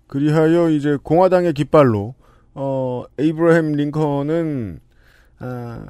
[0.07, 2.15] 그리하여 이제 공화당의 깃발로
[2.55, 4.79] 어 에이브라햄 링컨은
[5.41, 5.87] 아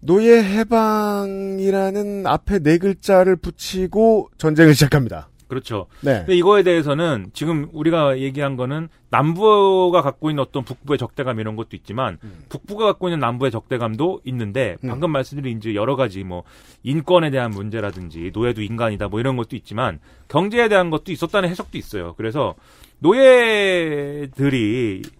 [0.00, 5.28] 노예 해방이라는 앞에 네 글자를 붙이고 전쟁을 시작합니다.
[5.52, 5.86] 그렇죠.
[6.00, 6.20] 네.
[6.20, 11.76] 근데 이거에 대해서는 지금 우리가 얘기한 거는 남부가 갖고 있는 어떤 북부의 적대감 이런 것도
[11.76, 12.16] 있지만
[12.48, 16.44] 북부가 갖고 있는 남부의 적대감도 있는데 방금 말씀드린 이제 여러 가지 뭐
[16.84, 22.14] 인권에 대한 문제라든지 노예도 인간이다 뭐 이런 것도 있지만 경제에 대한 것도 있었다는 해석도 있어요.
[22.16, 22.54] 그래서
[23.00, 24.22] 노예들이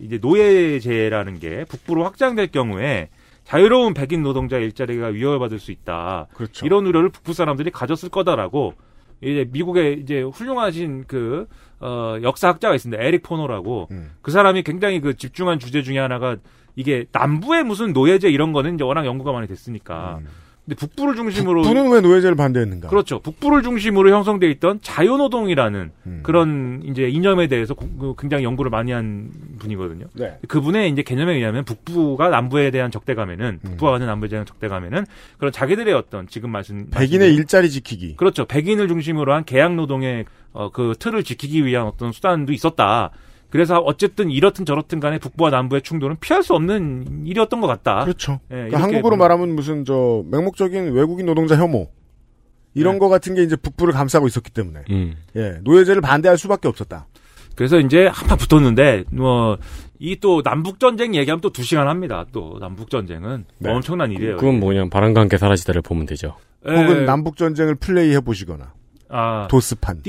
[0.01, 3.11] 이제 노예제라는 게 북부로 확장될 경우에
[3.45, 6.29] 자유로운 백인 노동자 일자리가 위협을 받을 수 있다.
[6.33, 6.65] 그렇죠.
[6.65, 8.73] 이런 우려를 북부 사람들이 가졌을 거다라고
[9.23, 11.47] 이제 미국의 이제 훌륭하신 그
[11.81, 13.03] 어, 역사학자가 있습니다.
[13.03, 13.89] 에릭 포노라고
[14.21, 16.37] 그 사람이 굉장히 그 집중한 주제 중에 하나가
[16.77, 20.21] 이게 남부의 무슨 노예제 이런 거는 이제 워낙 연구가 많이 됐으니까.
[20.65, 22.89] 근데 북부를 중심으로 북부는 왜 노예제를 반대했는가?
[22.89, 23.19] 그렇죠.
[23.19, 25.91] 북부를 중심으로 형성돼 있던 자유노동이라는
[26.23, 30.07] 그런 이제 이념에 대해서 고- 그 굉장히 연구를 많이 한 분이거든요.
[30.15, 30.39] 네.
[30.47, 35.05] 그분의 이제 개념에 의하면 북부가 남부에 대한 적대감에는 북부가 가는 남부에 대한 적대감에는
[35.39, 38.15] 그런 자기들의 어떤 지금 말씀 백인의 일자리 지키기.
[38.17, 38.45] 그렇죠.
[38.45, 43.11] 백인을 중심으로 한 계약 노동의 어, 그 틀을 지키기 위한 어떤 수단도 있었다.
[43.53, 48.03] 그래서 어쨌든 이렇든 저렇든 간에 북부와 남부의 충돌은 피할 수 없는 일이었던 것 같다.
[48.05, 48.41] 그렇죠.
[48.51, 51.89] 예, 그러니까 한국으로 보면- 말하면 무슨 저 맹목적인 외국인 노동자 혐오
[52.75, 55.15] 이런 거 같은 게 이제 북부를 감싸고 있었기 때문에 음.
[55.37, 57.07] 예 노예제를 반대할 수밖에 없었다.
[57.55, 59.59] 그래서 이제 한판 붙었는데 뭐
[60.05, 62.25] 이 또 남북 전쟁 얘기하면 또 두 시간 합니다.
[62.33, 63.71] 또 남북 전쟁은 네.
[63.71, 64.37] 엄청난 일이에요.
[64.37, 66.35] 그건 뭐냐, 바람과 함께 사라지다를 보면 되죠.
[66.67, 66.73] 예.
[66.75, 68.73] 혹은 남북 전쟁을 플레이해 보시거나
[69.13, 69.47] 아.
[69.49, 70.03] 도스판.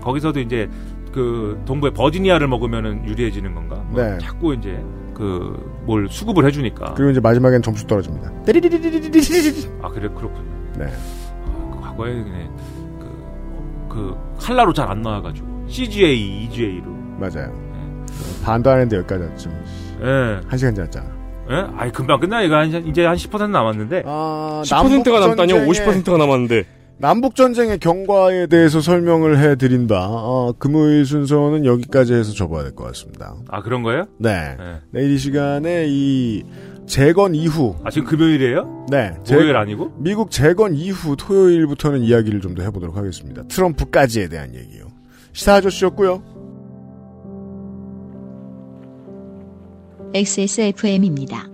[0.00, 0.68] 거기서도 이제
[1.12, 3.76] 그 동부의 버지니아를 먹으면은 유리해지는 건가?
[3.90, 4.16] 뭐 네.
[4.18, 4.82] 자꾸 이제
[5.14, 6.94] 그 뭘 수급을 해주니까.
[6.94, 8.30] 그리고 이제 마지막엔 점수 떨어집니다.
[9.82, 10.48] 아 그래 그렇군요.
[10.78, 10.84] 네.
[10.86, 12.56] 아, 그 과거에 그냥
[13.88, 16.99] 그, 그 칼라로 잘 안 나와가지고 CGA, EGA로.
[17.20, 17.52] 맞아요.
[18.44, 19.50] 반도 안 했는데 여기까지 왔죠.
[20.02, 20.40] 예.
[20.48, 21.06] 한 시간 지났잖아.
[21.50, 21.54] 예?
[21.76, 24.04] 아이 금방 끝나 이거 한, 이제 한 10% 남았는데.
[24.06, 25.56] 아, 10%가 남다뇨?
[25.56, 26.64] 전쟁에- 50%가 남았는데.
[26.98, 32.84] 남북 전쟁의 경과에 대해서 설명을 해드린 바 어, 금요일 순서는 여기까지 해서 접어야 될 것
[32.88, 33.34] 같습니다.
[33.48, 34.04] 아 그런 거예요?
[34.18, 34.54] 네.
[34.90, 36.44] 내일 이 시간에 이
[36.86, 38.86] 재건 이후 아 지금 금요일이에요?
[38.90, 39.12] 네.
[39.30, 39.92] 목요일 아니고?
[39.96, 43.44] 미국 재건 이후 토요일부터는 이야기를 좀 더 해보도록 하겠습니다.
[43.48, 44.84] 트럼프까지에 대한 얘기요.
[45.32, 46.22] 시사 아저씨였고요.
[50.12, 51.46] XSFM입니다.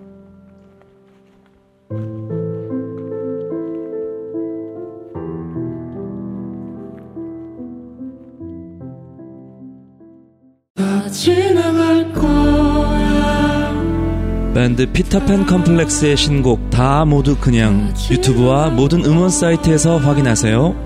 [14.55, 20.86] 밴드 피터팬 컴플렉스의 신곡 다 모두 그냥 유튜브와 모든 음원 사이트에서 확인하세요.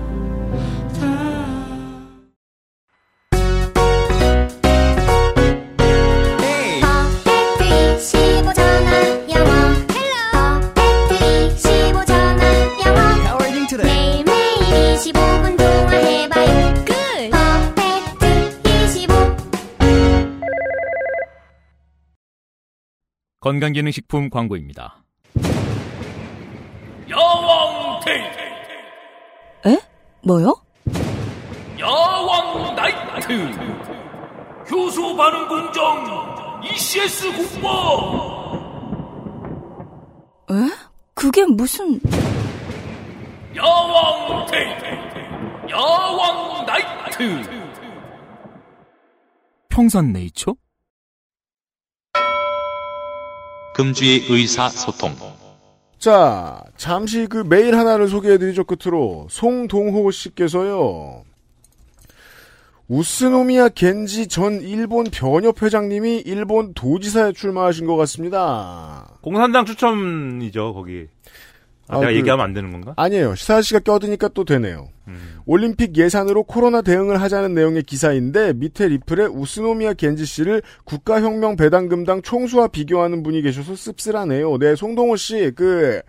[23.51, 25.03] 건강기능식품 광고입니다.
[27.09, 28.39] 야왕 테이트
[29.67, 29.77] 에?
[30.23, 30.55] 뭐요?
[31.77, 33.33] 야왕 나이트
[34.71, 37.67] 효소 반응 공정 ECS 공모
[40.51, 40.53] 에?
[41.13, 41.99] 그게 무슨...
[43.53, 44.85] 야왕 테이트
[45.69, 47.49] 야왕 나이트
[49.67, 50.53] 평산 네이처?
[53.73, 55.15] 금주의 의사소통.
[55.97, 59.27] 자, 잠시 그 메일 하나를 소개해드리죠, 끝으로.
[59.29, 61.23] 송동호 씨께서요.
[62.87, 69.17] 우스노미야 겐지 전 일본 변협 회장님이 일본 도지사에 출마하신 것 같습니다.
[69.21, 71.07] 공산당 추첨이죠 거기.
[71.87, 72.93] 아, 아, 내가 그- 얘기하면 안 되는 건가?
[72.97, 73.35] 아니에요.
[73.35, 74.89] 시사 씨가 껴드니까 또 되네요.
[75.07, 75.39] 음.
[75.45, 82.67] 올림픽 예산으로 코로나 대응을 하자는 내용의 기사인데 밑에 리플에 우스노미야 겐지 씨를 국가혁명 배당금당 총수와
[82.67, 84.57] 비교하는 분이 계셔서 씁쓸하네요.
[84.59, 86.01] 네, 송동호 씨, 그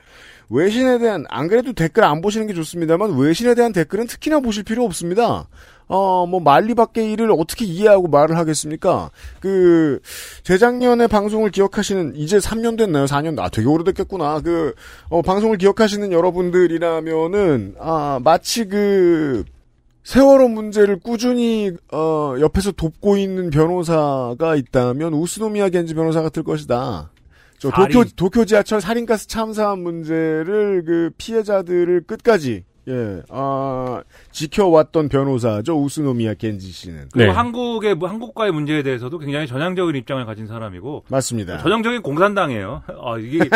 [0.50, 4.84] 외신에 대한 안 그래도 댓글 안 보시는 게 좋습니다만 외신에 대한 댓글은 특히나 보실 필요
[4.84, 5.48] 없습니다.
[5.88, 9.10] 어, 뭐 말리 밖의 일을 어떻게 이해하고 말을 하겠습니까?
[9.40, 10.00] 그
[10.42, 13.04] 재작년에 방송을 기억하시는 이제 3년 됐나요?
[13.06, 13.38] 4년?
[13.38, 14.40] 아, 되게 오래됐겠구나.
[14.40, 14.74] 그
[15.08, 19.44] 어, 방송을 기억하시는 여러분들이라면은 아, 마치 그
[20.04, 27.10] 세월호 문제를 꾸준히 어, 옆에서 돕고 있는 변호사가 있다면 우스노미야 겐지 변호사 같을 것이다.
[27.58, 28.04] 저 도쿄.
[28.16, 34.02] 도쿄 지하철 살인가스 참사 문제를 그 피해자들을 끝까지 예, 아,
[34.32, 37.08] 지켜왔던 변호사죠 우스노미야 겐지 씨는.
[37.12, 41.58] 그리고 한국의 뭐 한국과의 문제에 대해서도 굉장히 전향적인 입장을 가진 사람이고 맞습니다.
[41.58, 42.82] 전형적인 공산당이에요.
[43.02, 43.48] 아, 이게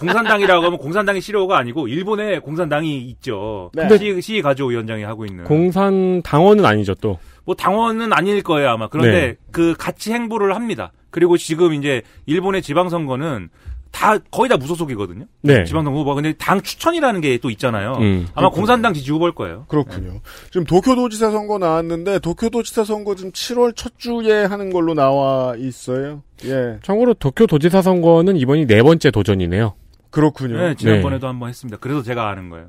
[0.00, 3.70] 공산당이라고 하면 공산당이 싫어가 아니고 일본에 공산당이 있죠.
[3.74, 3.96] 네.
[3.96, 5.44] 시, 시 가조 위원장이 하고 있는.
[5.44, 7.18] 공산 당원은 아니죠 또.
[7.44, 8.88] 뭐 당원은 아닐 거예요 아마.
[8.88, 9.36] 그런데 네.
[9.52, 10.92] 그 같이 행보를 합니다.
[11.10, 13.48] 그리고 지금 이제 일본의 지방선거는
[13.94, 15.26] 다 거의 다 무소속이거든요.
[15.42, 15.64] 네.
[15.64, 16.14] 지방선거 후보.
[16.16, 17.92] 근데 당 추천이라는 게 또 있잖아요.
[18.00, 18.26] 음.
[18.34, 19.66] 아마 공산당 지지 후보일 거예요.
[19.68, 20.20] 그렇군요.
[20.50, 26.22] 지금 도쿄도지사 선거 나왔는데 도쿄도지사 선거 지금 7월 첫 주에 하는 걸로 나와 있어요.
[26.44, 26.78] 예.
[26.82, 29.74] 참고로 도쿄 도지사 선거는 이번이 네 번째 도전이네요.
[30.10, 30.58] 그렇군요.
[30.58, 31.76] 네, 지난번에도 한번 했습니다.
[31.80, 32.66] 그래서 제가 아는 거예요.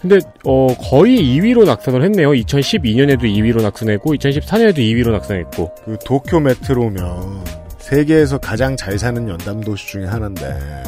[0.00, 2.30] 근데 어 거의 2위로 낙선을 했네요.
[2.30, 5.74] 2012년에도 2위로 낙선했고 2014년에도 2위로 낙선했고.
[5.84, 7.57] 그 도쿄 메트로면
[7.88, 10.82] 세계에서 가장 잘 사는 연담 도시 중에 하나인데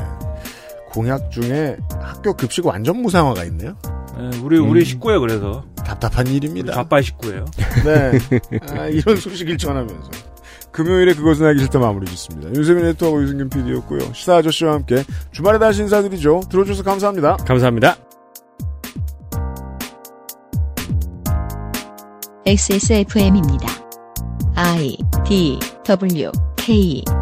[0.90, 3.74] 공약 중에 학교 급식 완전 무상화가 있네요.
[4.18, 4.84] 네, 우리 우리 음.
[4.84, 5.20] 식구예요.
[5.20, 6.74] 그래서 답답한 일입니다.
[6.74, 7.46] 좌빨 식구예요.
[7.84, 8.18] 네.
[8.68, 10.10] 아, 이런 소식을 전하면서.
[10.72, 12.54] 금요일에 그것은 하기 싫다 마무리 짓습니다.
[12.54, 14.12] 윤세민 에디터하고 유승균 PD였고요.
[14.12, 16.42] 시사 아저씨와 함께 주말에 다시 인사드리죠.
[16.50, 17.38] 들어줘서 감사합니다.
[17.38, 17.96] 감사합니다.
[22.46, 23.66] XSFM입니다.
[24.54, 24.96] I
[25.26, 26.30] D W
[26.70, 27.19] 背影